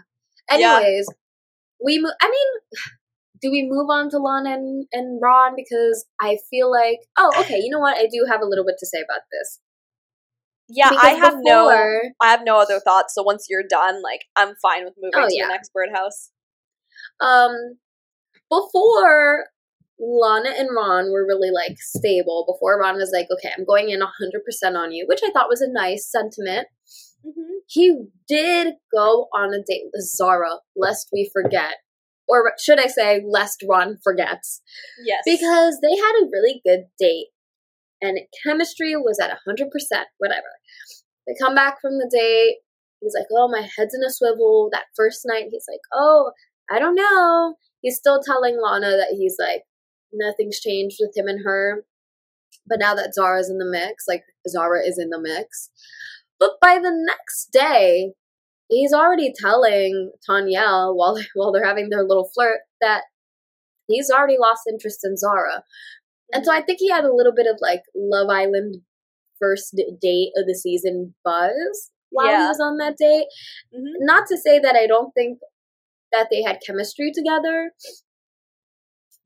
[0.55, 0.75] Yeah.
[0.77, 1.07] Anyways,
[1.83, 1.97] we.
[1.97, 2.47] Mo- I mean,
[3.41, 7.57] do we move on to Lana and, and Ron because I feel like, oh, okay.
[7.59, 7.97] You know what?
[7.97, 9.59] I do have a little bit to say about this.
[10.71, 11.69] Yeah, Because I have no,
[12.21, 13.13] I have no other thoughts.
[13.13, 15.45] So once you're done, like I'm fine with moving Oh, to yeah.
[15.47, 16.31] the next birdhouse.
[17.19, 17.77] Um,
[18.49, 19.45] before
[19.99, 22.45] Lana and Ron were really like stable.
[22.47, 25.61] Before Ron was like, okay, I'm going in 100% on you, which I thought was
[25.61, 26.67] a nice sentiment.
[27.23, 27.57] Mm-hmm.
[27.67, 31.75] he did go on a date with Zara, lest we forget.
[32.27, 34.61] Or should I say, lest Ron forgets.
[35.05, 37.27] Yes, Because they had a really good date.
[38.01, 39.67] And chemistry was at 100%,
[40.17, 40.47] whatever.
[41.27, 42.57] They come back from the date.
[42.99, 44.69] He's like, oh, my head's in a swivel.
[44.71, 46.31] That first night, he's like, oh,
[46.69, 47.55] I don't know.
[47.81, 49.63] He's still telling Lana that he's like,
[50.13, 51.83] nothing's changed with him and her.
[52.67, 55.69] But now that Zara's in the mix, like, Zara is in the mix.
[56.39, 58.13] But by the next day,
[58.71, 63.03] he's already telling Tanya while while they're having their little flirt that
[63.87, 65.63] he's already lost interest in Zara.
[66.33, 68.77] And so I think he had a little bit of like Love Island
[69.39, 73.27] first date of the season buzz while he was on that date.
[73.73, 73.93] Mhm.
[73.99, 75.39] Not to say that I don't think
[76.11, 77.71] that they had chemistry together,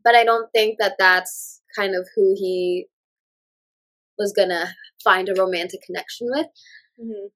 [0.04, 2.88] but I don't think that that's kind of who he
[4.18, 6.48] was gonna find a romantic connection with.
[7.00, 7.32] Mhm.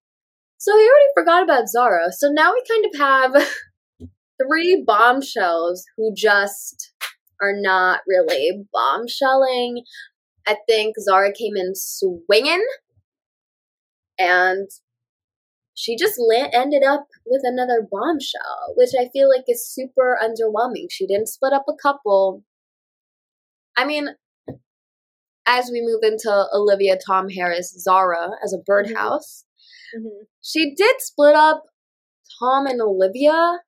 [0.57, 2.11] So he already forgot about Zara.
[2.11, 3.33] So now we kind of have
[4.41, 6.93] three bombshells who just
[7.41, 9.83] are not really bombshelling.
[10.47, 12.65] I think Zara came in swinging,
[14.17, 14.69] and
[15.73, 16.19] she just
[16.53, 20.87] ended up with another bombshell, which I feel like is super underwhelming.
[20.91, 22.43] She didn't split up a couple.
[23.77, 24.09] I mean,
[25.45, 29.45] as we move into Olivia, Tom Haris, Zara as a birdhouse,
[29.95, 30.27] Mhm.
[30.41, 31.63] she did split up
[32.39, 33.63] Tom and Olivia,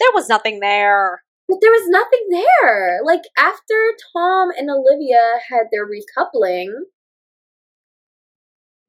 [0.00, 1.22] There was nothing there.
[1.48, 3.00] But there was nothing there.
[3.04, 6.72] Like after Tom and Olivia had their recoupling,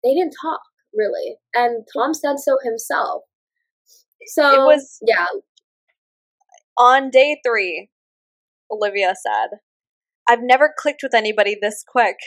[0.03, 0.61] they didn't talk
[0.93, 3.23] really, and Tom said so himself.
[4.27, 5.27] So It was yeah,
[6.77, 7.89] on day three.
[8.71, 9.59] Olivia said,
[10.27, 12.17] "I've never clicked with anybody this quick."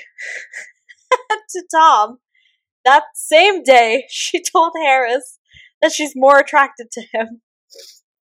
[1.51, 2.19] to Tom,
[2.85, 5.39] that same day, she told Haris
[5.83, 7.41] that she's more attracted to him.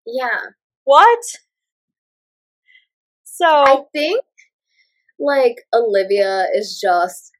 [0.06, 0.40] yeah.
[0.84, 1.18] What?
[3.36, 4.22] So I think
[5.18, 7.30] like Olivia is just.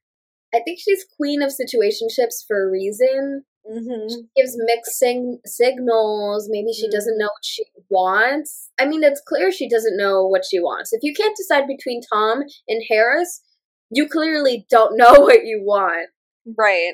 [0.53, 3.43] I think she's queen of situationships for a reason.
[3.67, 4.07] mhm.
[4.35, 6.47] gives mixed sing- signals.
[6.51, 6.91] Maybe she Mm.
[6.91, 8.69] doesn't know what she wants.
[8.79, 10.93] I mean, it's clear she doesn't know what she wants.
[10.93, 13.41] If you can't decide between Tom and Haris,
[13.89, 16.09] you clearly don't know what you want.
[16.55, 16.93] Right.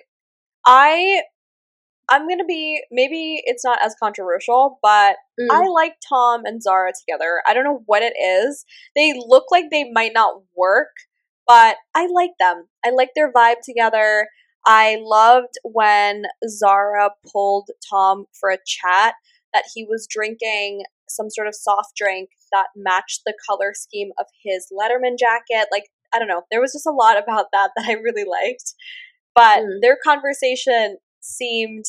[0.65, 1.23] I
[2.11, 5.47] I'm gonna be maybe it's not as controversial, but Mm.
[5.49, 7.41] I like Tom and Zara together.
[7.47, 8.65] I don't know what it is.
[8.95, 10.91] They look like they might not work,
[11.47, 12.67] but I like them.
[12.85, 14.27] I like their vibe together.
[14.65, 19.15] I loved when Zara pulled Tom for a chat
[19.53, 24.27] that he was drinking some sort of soft drink that matched the color scheme of
[24.43, 25.67] his Letterman jacket.
[25.71, 26.43] Like, I don't know.
[26.51, 28.73] There was just a lot about that that I really liked.
[29.33, 29.81] But Mm.
[29.81, 31.85] their conversation seemed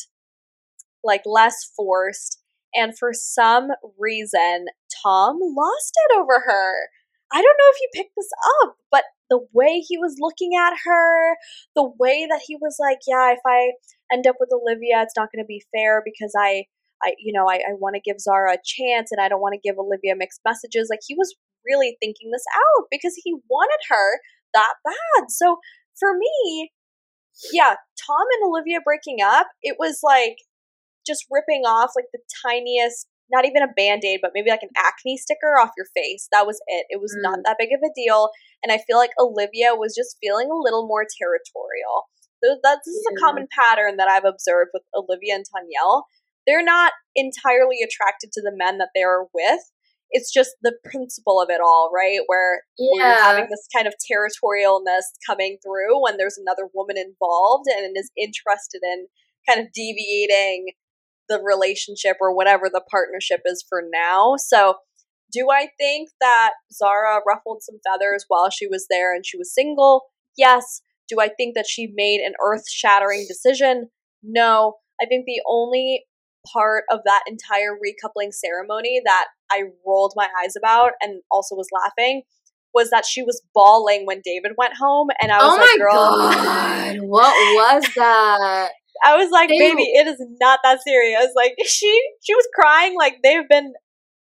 [1.03, 2.39] like less forced.
[2.73, 4.65] And for some reason,
[5.03, 6.89] Tom lost it over her.
[7.31, 8.29] I don't know if you picked this
[8.61, 11.35] up, but the way he was looking at her,
[11.75, 13.71] the way that he was like, yeah, if I
[14.11, 16.65] end up with Olivia, it's not going to be fair because I,
[17.03, 19.53] I, you know, I, I want to give Zara a chance and I don't want
[19.53, 20.87] to give Olivia mixed messages.
[20.89, 21.33] Like he was
[21.65, 24.19] really thinking this out because he wanted her
[24.53, 25.31] that bad.
[25.31, 25.57] So
[25.99, 26.71] for me,
[27.51, 27.75] yeah,
[28.05, 30.37] Tom and Olivia breaking up, it was like
[31.05, 34.69] just ripping off like the tiniest, not even a band aid, but maybe like an
[34.77, 36.27] acne sticker off your face.
[36.31, 36.85] That was it.
[36.89, 37.43] It was not Mm.
[37.45, 38.29] that big of a deal.
[38.63, 42.09] And I feel like Olivia was just feeling a little more territorial.
[42.43, 46.03] So that's this is a common pattern that I've observed with Olivia and Tanyel.
[46.45, 49.61] They're not entirely attracted to the men that they're with.
[50.11, 52.19] It's just the principle of it all, right?
[52.27, 57.65] Where where you're having this kind of territorialness coming through when there's another woman involved
[57.67, 59.07] and is interested in
[59.47, 60.73] kind of deviating
[61.33, 64.35] the relationship or whatever the partnership is for now.
[64.37, 64.75] So,
[65.31, 69.53] do I think that Zara ruffled some feathers while she was there and she was
[69.53, 70.03] single?
[70.37, 70.81] Yes.
[71.09, 73.89] Do I think that she made an earth shattering decision?
[74.21, 74.75] No.
[75.01, 76.05] I think the only
[76.51, 81.67] part of that entire recoupling ceremony that I rolled my eyes about and also was
[81.73, 82.23] laughing
[82.73, 85.79] was that she was bawling when David went home, and I was like, oh like,
[85.79, 88.71] my "Girl, god, what was that?
[89.03, 93.15] I was like, baby, it is not that serious." Like she, she was crying like
[93.23, 93.73] they've been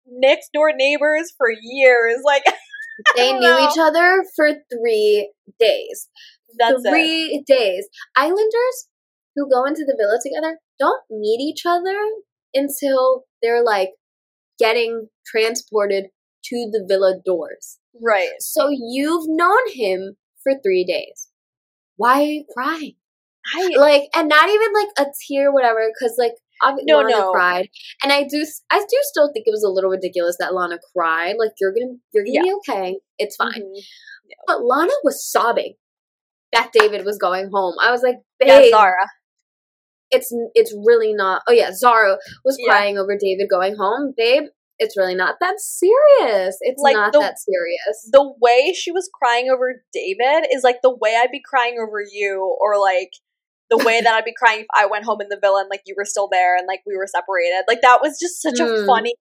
[0.08, 2.22] next door neighbors for years.
[2.26, 2.44] Like
[3.16, 3.70] They knew know.
[3.70, 6.10] each other for three days.
[6.58, 6.90] that's it.
[6.90, 7.88] three days.
[8.16, 8.88] Islanders
[9.36, 11.98] who go into the villa together don't meet each other
[12.54, 13.92] until they're like
[14.58, 16.06] getting transported
[16.46, 17.78] to the villa doors.
[18.02, 18.30] Right.
[18.40, 21.28] So you've known him for three days.
[21.98, 22.96] Why are you crying?
[23.56, 26.34] I Like, and not even like a tear, whatever, because like
[26.64, 27.32] obvi- No, Lana no.
[27.32, 27.70] cried,
[28.04, 31.36] and I do, I do still think it was a little ridiculous that Lana cried.
[31.40, 33.00] Like, you're gonna, you're gonna be okay.
[33.18, 33.52] It's fine.
[33.54, 33.82] Mhm.
[34.48, 35.76] But Lana was sobbing
[36.52, 37.76] that David was going home.
[37.82, 39.06] I was like, Yeah, babe, Zara.
[40.12, 41.42] it's it's really not.
[41.48, 42.72] Oh yeah, Zara was Yeah.
[42.72, 44.44] crying over David going home, babe.
[44.80, 46.58] It's really not that serious.
[46.62, 48.10] It's Like, not the- that serious.
[48.12, 52.00] The way she was crying over David is like the way I'd be crying over
[52.12, 53.10] you, or like
[53.70, 55.82] the way that I'd be crying if I went home in the villa and like
[55.86, 57.64] you were still there and like we were separated.
[57.68, 58.86] Like that was just such a Mm.
[58.86, 59.14] funny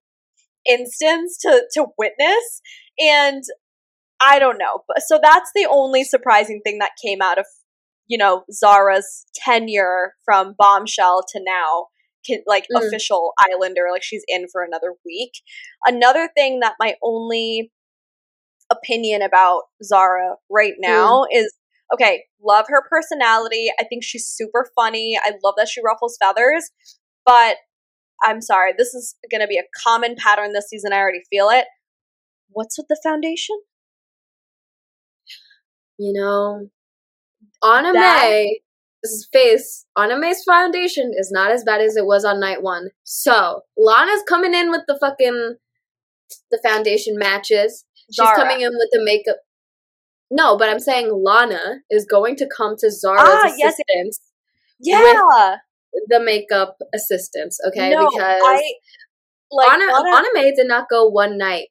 [0.68, 2.60] instance to to witness
[2.98, 3.42] and
[4.20, 4.84] I don't know.
[4.88, 7.46] But so that's the only surprising thing that came out of
[8.08, 11.88] you know, Zara's tenure from Bombshell to now,
[12.24, 12.86] can, like Mm.
[12.86, 15.32] official Islander, like she's in for another week.
[15.84, 17.72] Another thing that my only
[18.70, 21.52] opinion about Zara right now is
[21.92, 23.68] okay, love her personality.
[23.80, 25.18] I think she's super funny.
[25.22, 26.70] I love that she ruffles feathers,
[27.24, 27.56] but
[28.24, 30.92] I'm sorry, this is going to be a common pattern this season.
[30.92, 31.66] I already feel it.
[32.48, 33.56] What's with the foundation?
[35.98, 36.68] You know,
[37.64, 38.60] Anna That- May,
[39.02, 39.86] this is face.
[39.96, 42.88] Anna May's foundation is not as bad as it was on night one.
[43.04, 45.56] So Lana's coming in with the fucking
[46.50, 47.84] the foundation matches.
[48.10, 48.36] She's Zara.
[48.36, 49.36] coming in with the makeup.
[50.30, 54.20] No, but I'm saying Lana is going to come to Zara's Ah, yes, assistance,
[54.80, 55.56] Yeah.
[56.08, 57.58] the makeup assistance.
[57.68, 58.60] Okay, no, because I
[59.50, 61.68] like Anna, Lana- Anna May did not go one night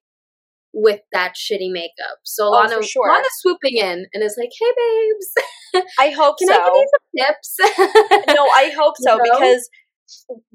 [0.74, 2.20] with that shitty makeup.
[2.24, 3.10] So Oh, Lana, sure.
[3.10, 6.53] Lana's swooping in and is like, "Hey, babes, I hope can so.
[6.53, 9.39] I give you some tips?" no, I hope so You know?
[9.39, 9.70] because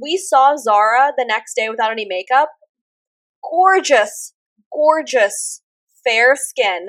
[0.00, 2.50] we saw Zara the next day without any makeup.
[3.42, 4.34] Gorgeous,
[4.72, 5.62] gorgeous,
[6.04, 6.88] fair skin,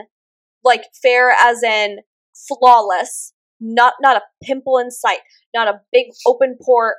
[0.63, 1.99] like fair as in
[2.47, 3.33] flawless.
[3.59, 5.19] Not not a pimple in sight.
[5.53, 6.95] Not a big open pore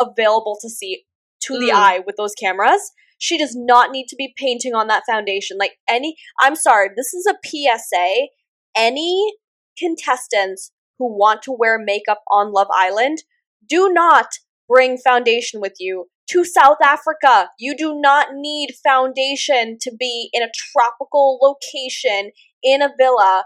[0.00, 1.04] available to see
[1.42, 1.74] to the Mm.
[1.74, 2.92] eye with those cameras.
[3.18, 5.56] She does not need to be painting on that foundation.
[5.58, 8.28] Like any, I'm sorry, this is a PSA.
[8.74, 9.34] Any
[9.78, 13.24] contestants who want to wear makeup on Love Island,
[13.66, 14.26] do not
[14.68, 17.50] bring foundation with you to South Africa.
[17.58, 22.30] You do not need foundation to be in a tropical location
[22.62, 23.44] in a villa.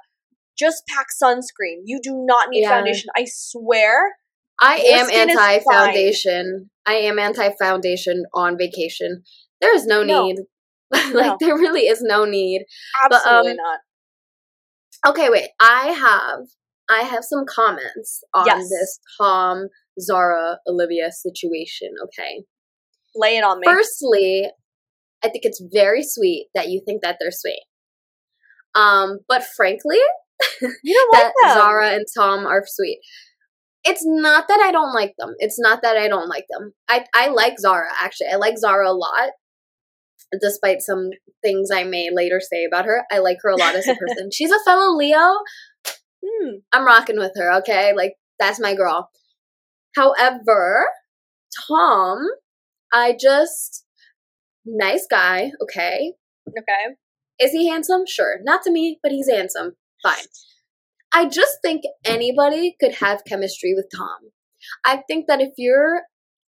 [0.58, 1.82] Just pack sunscreen.
[1.84, 2.70] You do not need Yeah.
[2.70, 3.08] foundation.
[3.16, 4.16] I swear.
[4.60, 6.70] I am anti foundation.
[6.86, 9.24] I am anti foundation on vacation.
[9.60, 10.26] There is no No.
[10.26, 10.36] need.
[10.92, 11.36] like No.
[11.40, 12.64] there really is no need.
[13.08, 13.80] But, Absolutely um, not.
[15.06, 15.50] Okay, wait.
[15.60, 16.46] I have
[16.88, 18.68] I have some comments on Yes.
[18.68, 21.88] this Tom Zara Olivia situation.
[22.04, 22.44] Okay.
[23.16, 23.64] Lay it on me.
[23.66, 24.50] Firstly,
[25.24, 27.62] I think it's very sweet that you think that they're sweet.
[28.74, 29.98] Um, but frankly,
[30.60, 31.62] you don't that like them.
[31.62, 33.00] Zara and Tom are sweet.
[33.84, 35.34] It's not that I don't like them.
[35.38, 36.72] It's not that I don't like them.
[36.88, 38.28] I I like Zara actually.
[38.32, 39.30] I like Zara a lot.
[40.40, 41.10] Despite some
[41.44, 44.30] things I may later say about her, I like her a lot as a person.
[44.32, 45.38] She's a fellow Leo.
[46.26, 46.48] Hmm.
[46.72, 47.92] I'm rocking with her, okay?
[47.94, 49.10] Like that's my girl.
[49.94, 50.86] However,
[51.68, 52.18] Tom,
[52.92, 53.84] I just
[54.64, 56.14] nice guy, okay?
[56.48, 56.94] Okay.
[57.40, 58.02] Is he handsome?
[58.06, 58.36] Sure.
[58.42, 59.76] Not to me, but he's handsome.
[60.02, 60.26] Fine.
[61.12, 64.30] I just think anybody could have chemistry with Tom.
[64.84, 66.02] I think that if you're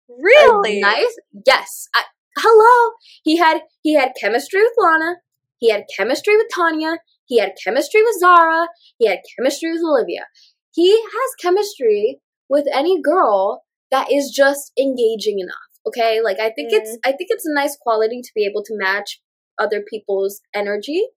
[0.08, 0.80] Really?
[0.82, 1.16] nice,
[1.46, 1.88] yes.
[1.96, 2.04] I,
[2.38, 2.94] hello.
[3.24, 5.16] He had he had chemistry with Lana.
[5.58, 6.98] He had chemistry with Tanya.
[7.26, 8.68] He had chemistry with Zara.
[8.98, 10.26] He had chemistry with Olivia.
[10.74, 15.56] He has chemistry with any girl that is just engaging enough.
[15.88, 17.10] Okay, like I think it's mm-hmm.
[17.10, 19.22] I think it's a nice quality to be able to match
[19.60, 21.08] other people's energy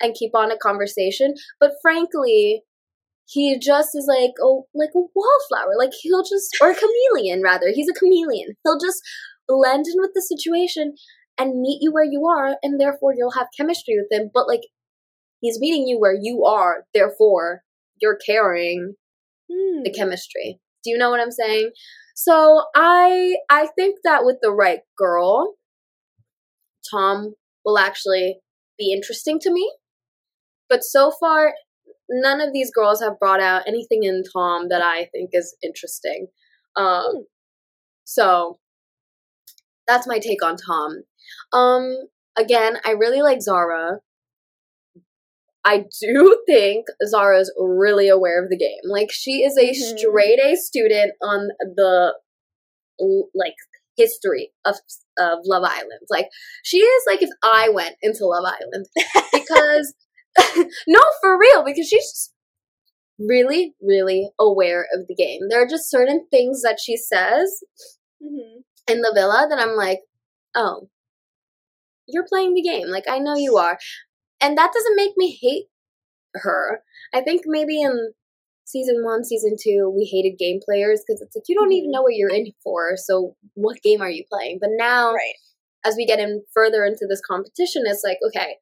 [0.00, 1.34] and keep on a conversation.
[1.60, 2.62] But frankly,
[3.26, 5.74] he just is like oh like a wallflower.
[5.78, 7.68] Like he'll just or a chameleon rather.
[7.72, 8.54] He's a chameleon.
[8.64, 9.00] He'll just
[9.48, 10.94] blend in with the situation
[11.38, 14.30] and meet you where you are, and therefore you'll have chemistry with him.
[14.32, 14.62] But like
[15.40, 17.62] he's meeting you where you are, therefore
[18.00, 18.94] you're carrying
[19.50, 19.82] Hmm.
[19.82, 20.58] the chemistry.
[20.82, 21.70] Do you know what I'm saying?
[22.14, 25.54] So I I think that with the right girl,
[26.90, 27.34] Tom
[27.64, 28.40] will actually
[28.78, 29.72] be interesting to me.
[30.68, 31.54] But so far,
[32.10, 36.28] none of these girls have brought out anything in Tom that I think is interesting.
[36.76, 37.20] Um, Hmm.
[38.04, 38.58] so
[39.86, 41.04] that's my take on Tom.
[41.52, 44.00] Um, again, I really like Zara.
[45.64, 48.80] I do think Zara's really aware of the game.
[48.84, 49.98] Like she is a Mhm.
[49.98, 52.14] straight A student on the
[53.34, 53.54] like
[53.96, 54.76] history of
[55.18, 56.02] of Love Island.
[56.10, 56.28] Like
[56.64, 58.86] she is like if I went into Love Island
[59.32, 59.94] because
[60.88, 62.32] no, for real, because she's just
[63.18, 65.42] really, really aware of the game.
[65.48, 67.62] There are just certain things that she says
[68.22, 68.64] Mhm.
[68.88, 70.00] in the villa that I'm like,
[70.54, 70.88] oh,
[72.06, 72.88] you're playing the game.
[72.88, 73.78] Like, I know you are.
[74.40, 75.66] And that doesn't make me hate
[76.36, 76.82] her.
[77.14, 78.12] I think maybe in
[78.64, 81.92] season one, season two, we hated game players because it's like, you don't even Mhm.
[81.94, 82.96] know what you're in for.
[82.96, 84.58] So, what game are you playing?
[84.60, 85.34] But now, Right.
[85.84, 88.58] as we get in further into this competition, it's like, okay,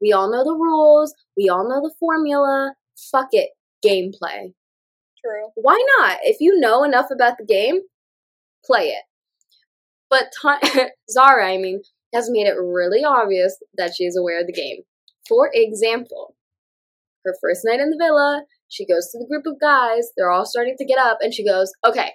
[0.00, 2.74] we all know the rules, we all know the formula.
[3.12, 3.50] Fuck it,
[3.84, 4.54] gameplay
[5.24, 5.52] True.
[5.54, 6.18] why not?
[6.24, 7.82] If you know enough about the game,
[8.64, 9.04] play it.
[10.10, 10.60] But Ta-
[11.10, 11.82] Zara, I mean,
[12.14, 14.82] has made it really obvious that she is aware of the game.
[15.28, 16.34] For example,
[17.24, 20.10] her first night in the villa, She goes to the group of guys.
[20.16, 22.12] They're all starting to get up, and she goes, "Okay,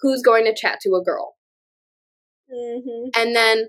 [0.00, 1.36] who's going to chat to a girl?"
[2.52, 3.08] Mm-hmm.
[3.20, 3.68] And then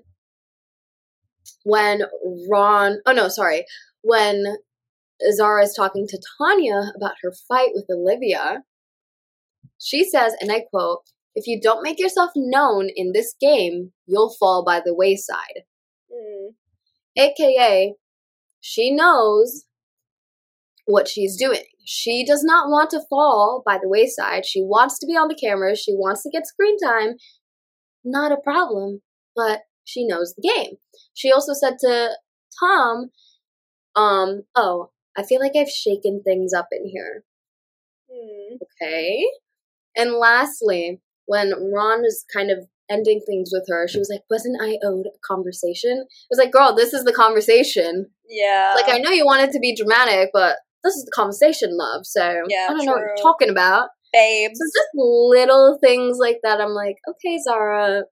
[1.64, 2.04] when
[2.50, 3.66] Ron, oh no, sorry,
[4.02, 4.58] when
[5.32, 8.64] Zara is talking to Tanya about her fight with Olivia,
[9.80, 11.02] she says, and I quote,
[11.36, 15.64] if you don't make yourself known in this game, you'll fall by the wayside.
[16.12, 16.54] Mm.
[17.18, 17.94] AKA,
[18.62, 19.66] she knows
[20.86, 21.64] what she's doing.
[21.86, 24.46] She does not want to fall by the wayside.
[24.46, 25.76] She wants to be on the camera.
[25.76, 27.16] She wants to get screen time.
[28.04, 29.02] Not a problem,
[29.36, 30.78] but she knows the game.
[31.14, 32.10] She also said to
[32.60, 33.12] Tom,
[33.96, 37.24] um, oh, I feel like I've shaken things up in here.
[38.12, 38.58] Mm.
[38.82, 39.26] Okay.
[39.96, 44.62] And lastly, when Ron was kind of ending things with her, she was like, Wasn't
[44.62, 46.06] I owed a conversation?
[46.08, 48.08] It was like, Girl, this is the conversation.
[48.28, 48.74] Yeah.
[48.76, 52.06] Like, I know you want it to be dramatic, but this is the conversation, love.
[52.06, 53.90] So Yeah, I don't know what you're talking about.
[54.14, 54.58] babes.
[54.58, 56.62] So just little things like that.
[56.62, 58.04] I'm like, okay, Zara,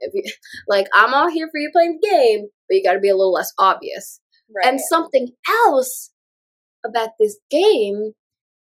[0.00, 0.22] if you
[0.68, 3.16] like, I'm all here for you playing the game, but you got to be a
[3.16, 4.20] little less obvious.
[4.54, 4.66] Right.
[4.66, 5.28] And something
[5.66, 6.10] else
[6.84, 8.12] about this game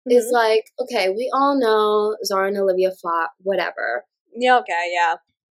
[0.05, 0.31] is Mhm.
[0.33, 4.05] like, okay, we all know Zara and Olivia fought, whatever.
[4.35, 5.15] yeah, okay, yeah.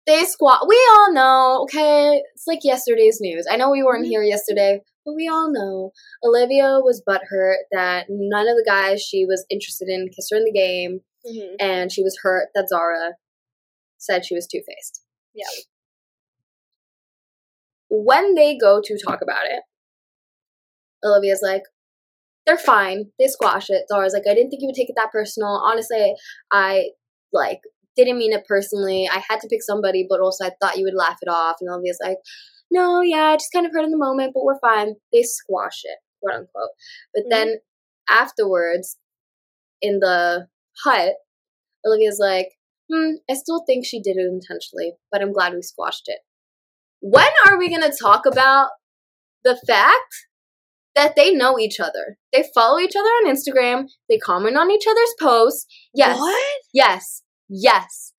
[0.08, 0.66] They squat.
[0.68, 2.22] We all know, okay?
[2.34, 3.46] It's like yesterday's news.
[3.50, 4.10] I know we weren't Mhm.
[4.10, 5.92] here yesterday, but we all know.
[6.24, 10.46] Olivia was butthurt that none of the guys she was interested in kissed her in
[10.46, 11.56] the game, Mm-hmm.
[11.60, 13.16] and she was hurt that Zara
[13.98, 15.04] said she was two faced.
[15.36, 15.46] Yeah.
[17.90, 19.62] When they go to talk about it,
[21.04, 21.64] Olivia's like,
[22.46, 23.12] they're fine.
[23.20, 23.86] They squash it.
[23.90, 25.50] Zara's like, I didn't think you would take it that personal.
[25.50, 26.16] Honestly,
[26.52, 26.92] I
[27.34, 27.60] like
[27.96, 29.10] didn't mean it personally.
[29.12, 31.58] I had to pick somebody, but also I thought you would laugh it off.
[31.60, 32.18] And Olivia's like,
[32.72, 34.96] no, yeah, I just kind of hurt in the moment, but we're fine.
[35.12, 36.70] They squash it, quote unquote.
[37.14, 37.30] But Mhm.
[37.30, 37.56] then
[38.10, 38.98] afterwards,
[39.82, 40.48] in the
[40.84, 41.16] hut,
[41.86, 42.50] Olivia's like,
[42.92, 46.20] hmm, I still think she did it intentionally, but I'm glad we squashed it.
[47.02, 48.70] When are we going to talk about
[49.44, 50.28] the fact
[50.96, 52.18] that they know each other?
[52.34, 55.66] They follow each other on Instagram, they comment on each other's posts.
[55.94, 56.18] Yes.
[56.20, 56.62] What?
[56.74, 57.24] Yes.
[57.50, 58.14] Yes.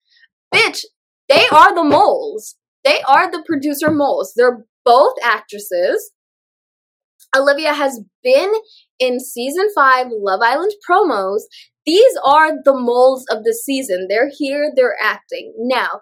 [0.52, 0.84] Bitch,
[1.28, 2.56] they are the moles.
[2.84, 4.32] They are the producer moles.
[4.34, 6.12] They're both actresses.
[7.36, 8.52] Olivia has been
[8.98, 11.42] in season five Love Island promos.
[11.86, 14.06] These are the moles of the season.
[14.08, 15.54] They're here, they're acting.
[15.58, 16.00] Now,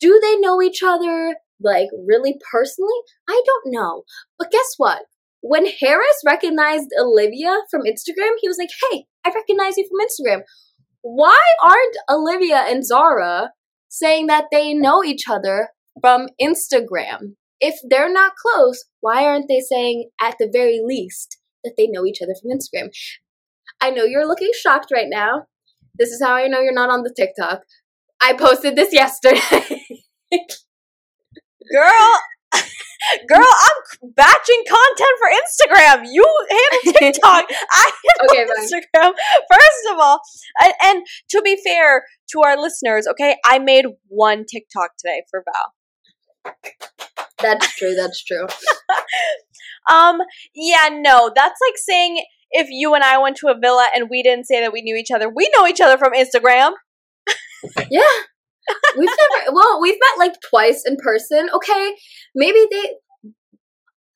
[0.00, 2.94] do they know each other, like, really personally?
[3.28, 4.02] I don't know.
[4.38, 5.02] But guess what?
[5.42, 10.42] When Haris recognized Olivia from Instagram, he was like, hey, I recognize you from Instagram.
[11.02, 13.52] Why aren't Olivia and Zara
[13.88, 15.70] saying that they know each other
[16.00, 17.36] from Instagram?
[17.60, 22.04] If they're not close, why aren't they saying at the very least that they know
[22.06, 22.90] each other from Instagram?
[23.80, 25.46] I know you're looking shocked right now.
[25.94, 27.60] This is how I know you're not on the TikTok.
[28.20, 29.40] I posted this yesterday.
[31.72, 32.18] Girl,
[33.28, 36.06] girl, I'm batching content for Instagram.
[36.10, 37.46] You handle TikTok.
[37.70, 38.66] I handle Okay, fine.
[38.66, 39.12] Instagram.
[39.50, 40.20] First of all,
[40.62, 45.42] and, and to be fair to our listeners, okay, I made one TikTok today for
[45.44, 46.54] Val.
[47.40, 48.46] that's true, that's true.
[49.90, 50.18] Um,
[50.54, 54.22] yeah, no, that's like saying if you and I went to a villa and we
[54.22, 56.72] didn't say that we knew each other, we know each other from Instagram.
[57.90, 58.02] Yeah.
[58.98, 61.48] We've never well, we've met like twice in person.
[61.54, 61.96] Okay.
[62.34, 62.94] Maybe they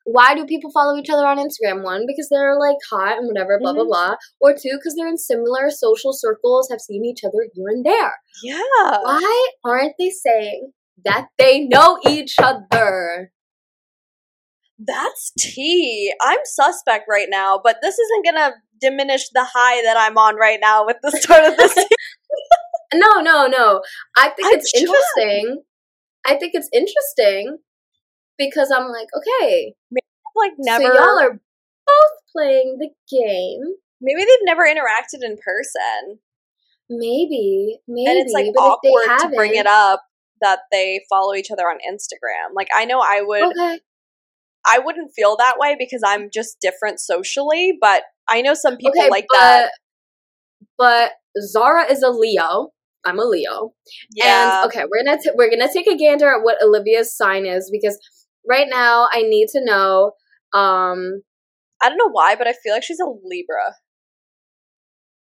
[0.07, 1.83] why do people follow each other on Instagram?
[1.83, 3.89] One, because they're like hot and whatever, blah blah Mhm.
[3.89, 4.15] blah.
[4.41, 8.13] Or two, because they're in similar social circles, have seen each other here and there.
[8.43, 8.61] Yeah.
[9.03, 10.73] Why aren't they saying
[11.05, 13.33] that they know each other?
[14.79, 16.13] That's tea.
[16.21, 20.59] I'm suspect right now, but this isn't gonna diminish the high that I'm on right
[20.61, 21.75] now with the start of this.
[22.95, 23.83] No, no, no.
[24.17, 24.83] I think I'm it's shocked.
[24.83, 25.63] interesting.
[26.27, 27.59] I think it's interesting
[28.39, 29.75] because I'm like, okay,
[30.37, 30.85] like never.
[30.85, 31.41] so y'all are
[31.87, 33.61] both playing the game.
[34.01, 36.19] maybe they've never interacted in person,
[36.91, 40.03] Maybe, maybe, and it's like but if they awkward to bring it up
[40.43, 42.55] that they follow each other on Instagram.
[42.55, 43.81] Like I know I would, Okay,
[44.67, 49.01] I wouldn't feel that way because I'm just different socially, but I know some people
[49.01, 49.71] okay, like but, that.
[50.77, 52.71] But Zara is a Leo.
[53.05, 53.73] I'm a Leo.
[54.15, 54.63] Yeah.
[54.63, 57.69] And okay, we're gonna t- we're gonna take a gander at what Olivia's sign is
[57.73, 57.99] because
[58.49, 60.13] right now I need to know.
[60.53, 61.23] Um,
[61.83, 63.75] I don't know why, but I feel like she's a Libra.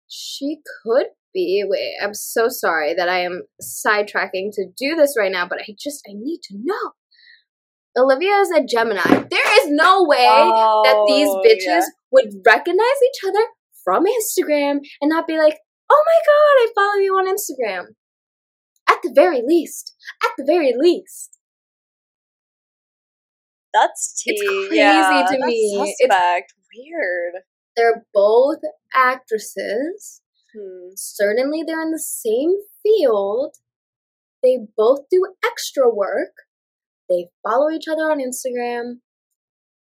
[0.07, 1.63] she could be.
[1.67, 5.75] Wait, I'm so sorry that I am sidetracking to do this right now, but I
[5.79, 6.91] just I need to know.
[7.97, 9.01] Olivia is a Gemini.
[9.29, 11.85] There is no way that these Oh, bitches yeah.
[12.11, 13.45] would recognize each other
[13.83, 15.57] from Instagram and not be like,
[15.89, 17.95] oh my god, I follow you on Instagram.
[18.89, 21.37] At the very least, at the very least.
[23.73, 24.31] That's tea.
[24.31, 25.75] It's crazy yeah, to me.
[25.75, 26.53] It's- Suspect.
[26.75, 27.43] Weird.
[27.75, 28.59] They're both
[28.93, 30.21] actresses.
[30.55, 30.89] Hmm.
[30.95, 33.55] Certainly, they're in the same field.
[34.41, 36.33] They both do extra work.
[37.09, 38.99] They follow each other on Instagram.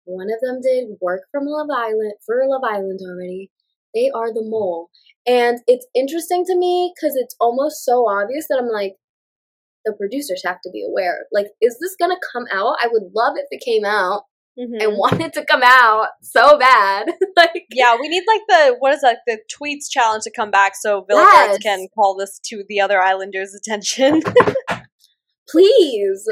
[0.06, 3.52] One of them did work from Love Island for Love Island already.
[3.94, 4.90] They are the mole.
[5.26, 8.94] And it's interesting to me because it's almost so obvious that I'm like,
[9.86, 11.26] the producers have to be aware.
[11.32, 12.76] Like, is this gonna come out?
[12.82, 14.24] I would love if it came out.
[14.60, 14.82] Mhm.
[14.82, 17.08] I want it to come out so bad.
[17.38, 19.20] like, Yeah, we need like the what is that?
[19.28, 21.58] The tweets challenge to come back so Villa Yes.
[21.60, 24.22] Can call this to the other Islanders' attention.
[25.50, 26.28] please.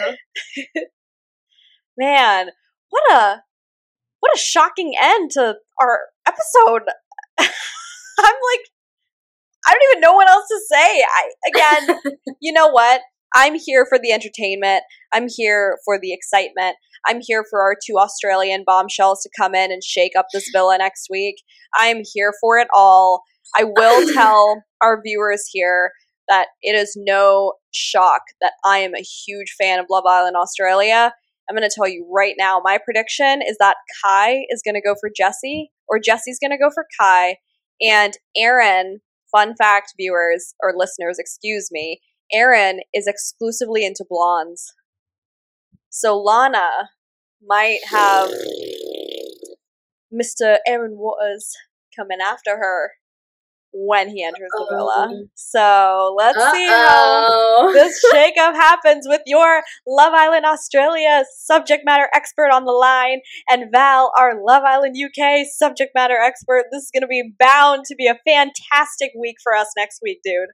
[1.97, 2.49] Man,
[2.89, 3.41] what a
[4.19, 6.81] what a shocking end to our episode.
[7.39, 8.65] I'm like,
[9.67, 11.03] I don't even know what else to say.
[11.03, 11.99] I again,
[12.41, 13.01] you know what?
[13.33, 14.83] I'm here for the entertainment.
[15.13, 16.77] I'm here for the excitement.
[17.05, 20.77] I'm here for our two Australian bombshells to come in and shake up this villa
[20.77, 21.35] next week.
[21.75, 23.23] I'm here for it all.
[23.55, 25.91] I will tell our viewers here
[26.27, 31.13] that it is no shock that I am a huge fan of Love Island Australia.
[31.49, 34.81] I'm going to tell you right now my prediction is that Kai is going to
[34.81, 37.37] go for Jessie, or Jessie's going to go for Kai.
[37.81, 38.99] And Aaron,
[39.31, 41.99] fun fact, viewers or listeners, excuse me,
[42.31, 44.73] Aaron is exclusively into blondes.
[45.89, 46.89] So Lana
[47.45, 48.29] might have
[50.13, 50.57] Mr.
[50.67, 51.53] Aaron Waters
[51.95, 52.91] coming after her
[53.77, 55.09] when he enters the villa.
[55.35, 57.73] So let's see how Uh-oh.
[57.73, 63.19] this shakeup happens with your Love Island Australia subject matter expert on the line
[63.49, 66.65] and Val, our Love Island UK subject matter expert.
[66.71, 70.19] This is going to be bound to be a fantastic week for us next week,
[70.23, 70.49] dude.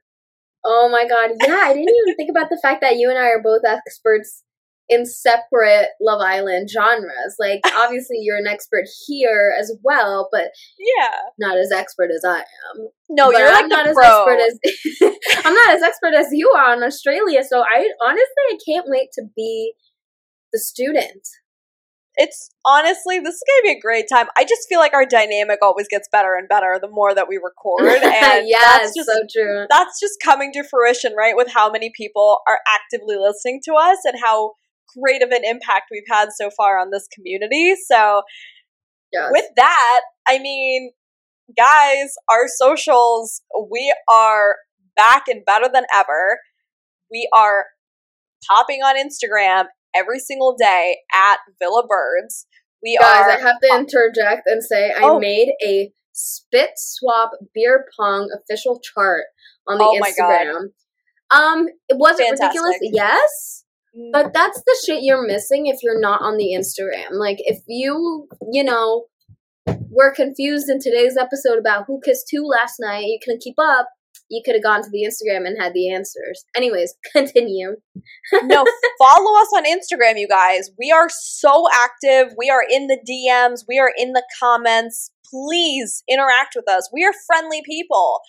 [0.64, 3.28] Oh my god, yeah, I didn't even think about the fact that you and I
[3.28, 4.42] are both experts
[4.88, 7.36] in separate Love Island genres.
[7.38, 11.10] Like, obviously, you're an expert here as well, but Yeah.
[11.38, 12.88] not as expert as I am.
[13.08, 14.04] No, But you're like I'm the not as pro.
[14.04, 15.14] expert as
[15.46, 17.42] I'm not as expert as you are in Australia.
[17.44, 19.72] So I honestly, I can't wait to be
[20.52, 21.26] the student.
[22.16, 24.26] it's honestly this is gonna be a great time.
[24.36, 27.36] I just feel like our dynamic always gets better and better the more that we
[27.36, 29.64] record, and yeah, that's just so true.
[29.70, 31.34] that's just coming to fruition, right?
[31.34, 34.52] With how many people are actively listening to us and how
[35.00, 37.74] great of an impact we've had so far on this community.
[37.88, 38.22] So
[39.12, 39.28] Yes.
[39.30, 40.92] with that, I mean,
[41.56, 44.56] guys, our socials, we are
[44.96, 46.40] back and better than ever.
[47.10, 47.66] We are
[48.48, 52.46] popping on Instagram every single day at Villa Birds.
[52.82, 55.18] We Guys, are I have to interject and say I Oh.
[55.20, 59.24] made a spit swap beer pong official chart
[59.68, 60.00] on the Oh.
[60.00, 60.72] Instagram.
[61.30, 62.76] Um, it was it ridiculous?
[62.82, 63.61] Yes,
[63.96, 64.10] Mm.
[64.10, 67.12] but that's the shit you're missing if you're not on the Instagram.
[67.12, 69.04] Like if you, you know,
[69.90, 73.88] were confused in today's episode about who kissed who last night, you couldn't keep up.
[74.30, 76.44] You could have gone to the Instagram and had the answers.
[76.56, 77.76] Anyways, continue.
[78.44, 78.64] no,
[78.98, 80.70] follow us on Instagram, you guys.
[80.78, 82.32] We are so active.
[82.38, 85.10] We are in the DMs, we are in the comments.
[85.30, 86.90] Please interact with us.
[86.92, 88.20] We are friendly people.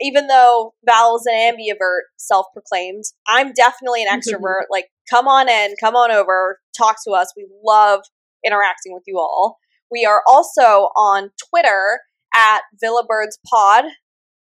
[0.00, 4.64] Even though Val is an ambivert, self proclaimed, I'm definitely an extrovert.
[4.70, 7.32] like, come on in, come on over, talk to us.
[7.36, 8.00] We love
[8.44, 9.58] interacting with you all.
[9.90, 12.00] We are also on Twitter
[12.34, 13.84] at Villa Birds Pod.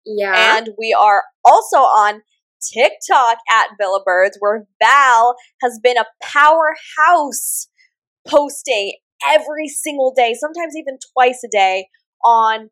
[0.04, 0.56] Yeah.
[0.56, 2.22] And we are also on
[2.72, 7.68] TikTok at Villa Birds, where Val has been a powerhouse
[8.26, 8.92] posting
[9.26, 11.88] every single day, sometimes even twice a day,
[12.24, 12.70] on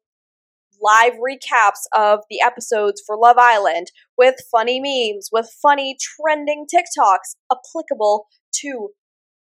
[0.84, 3.88] live recaps of the episodes for Love Island
[4.18, 8.26] with funny memes, with funny trending TikToks applicable
[8.60, 8.90] to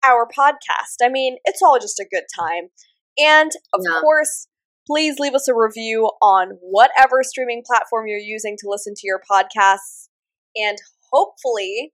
[0.06, 0.98] our podcast.
[1.02, 2.70] I mean, it's all just a good time.
[3.18, 4.00] And of Yeah.
[4.02, 4.48] course,
[4.86, 9.22] please leave us a review on whatever streaming platform you're using to listen to your
[9.30, 10.10] podcasts.
[10.56, 10.78] And
[11.12, 11.94] hopefully,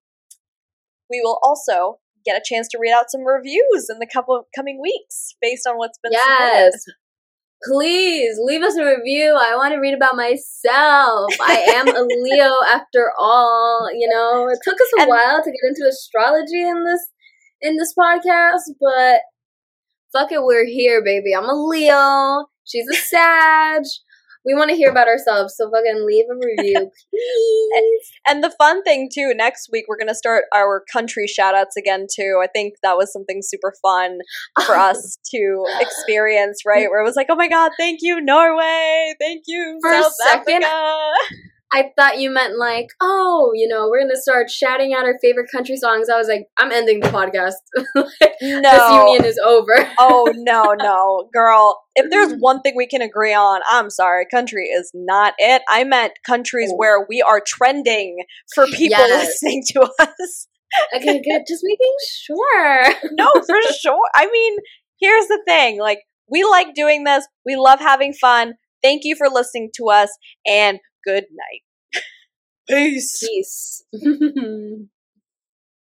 [1.09, 4.81] we will also get a chance to read out some reviews in the couple coming
[4.81, 6.25] weeks based on what's been Yes.
[6.25, 6.95] submitted.
[7.63, 9.35] Please leave us a review.
[9.39, 11.33] I want to read about myself.
[11.41, 13.89] I am a Leo after all.
[13.93, 17.07] You know, it took us a And- while to get into astrology in this
[17.61, 19.19] in this podcast, but
[20.13, 21.33] fuck it, we're here, baby.
[21.35, 22.45] I'm a Leo.
[22.65, 23.83] She's a Sag.
[24.45, 28.11] We want to hear about ourselves, so fucking leave a review, please.
[28.27, 32.07] And the fun thing too, next week we're gonna start our country shout outs again
[32.13, 32.39] too.
[32.41, 34.19] I think that was something super fun
[34.65, 36.89] for us to experience, right?
[36.89, 40.63] Where it was like, oh my god, thank you, Norway, thank you, For a second,
[40.63, 41.35] Africa.
[41.71, 45.49] I thought you meant like, oh, you know, we're gonna start shouting out our favorite
[45.51, 46.09] country songs.
[46.09, 47.53] I was like, I'm ending the podcast.
[48.41, 49.05] This No.
[49.05, 49.73] union is over.
[49.99, 51.81] oh no, no, girl.
[51.95, 52.39] If there's mm-hmm.
[52.39, 55.61] one thing we can agree on, I'm sorry, country is not it.
[55.69, 56.77] I meant countries Oh.
[56.77, 58.23] where we are trending
[58.55, 59.27] for people Yes.
[59.27, 60.47] listening to us.
[60.95, 61.41] okay, good.
[61.47, 63.11] Just making sure.
[63.11, 63.99] no, for sure.
[64.15, 64.55] I mean,
[64.99, 65.79] here's the thing.
[65.79, 65.99] Like,
[66.31, 67.27] we like doing this.
[67.45, 68.53] We love having fun.
[68.81, 70.09] Thank you for listening to us
[70.47, 71.63] and good night.
[72.67, 73.19] Peace.
[73.19, 73.83] Peace.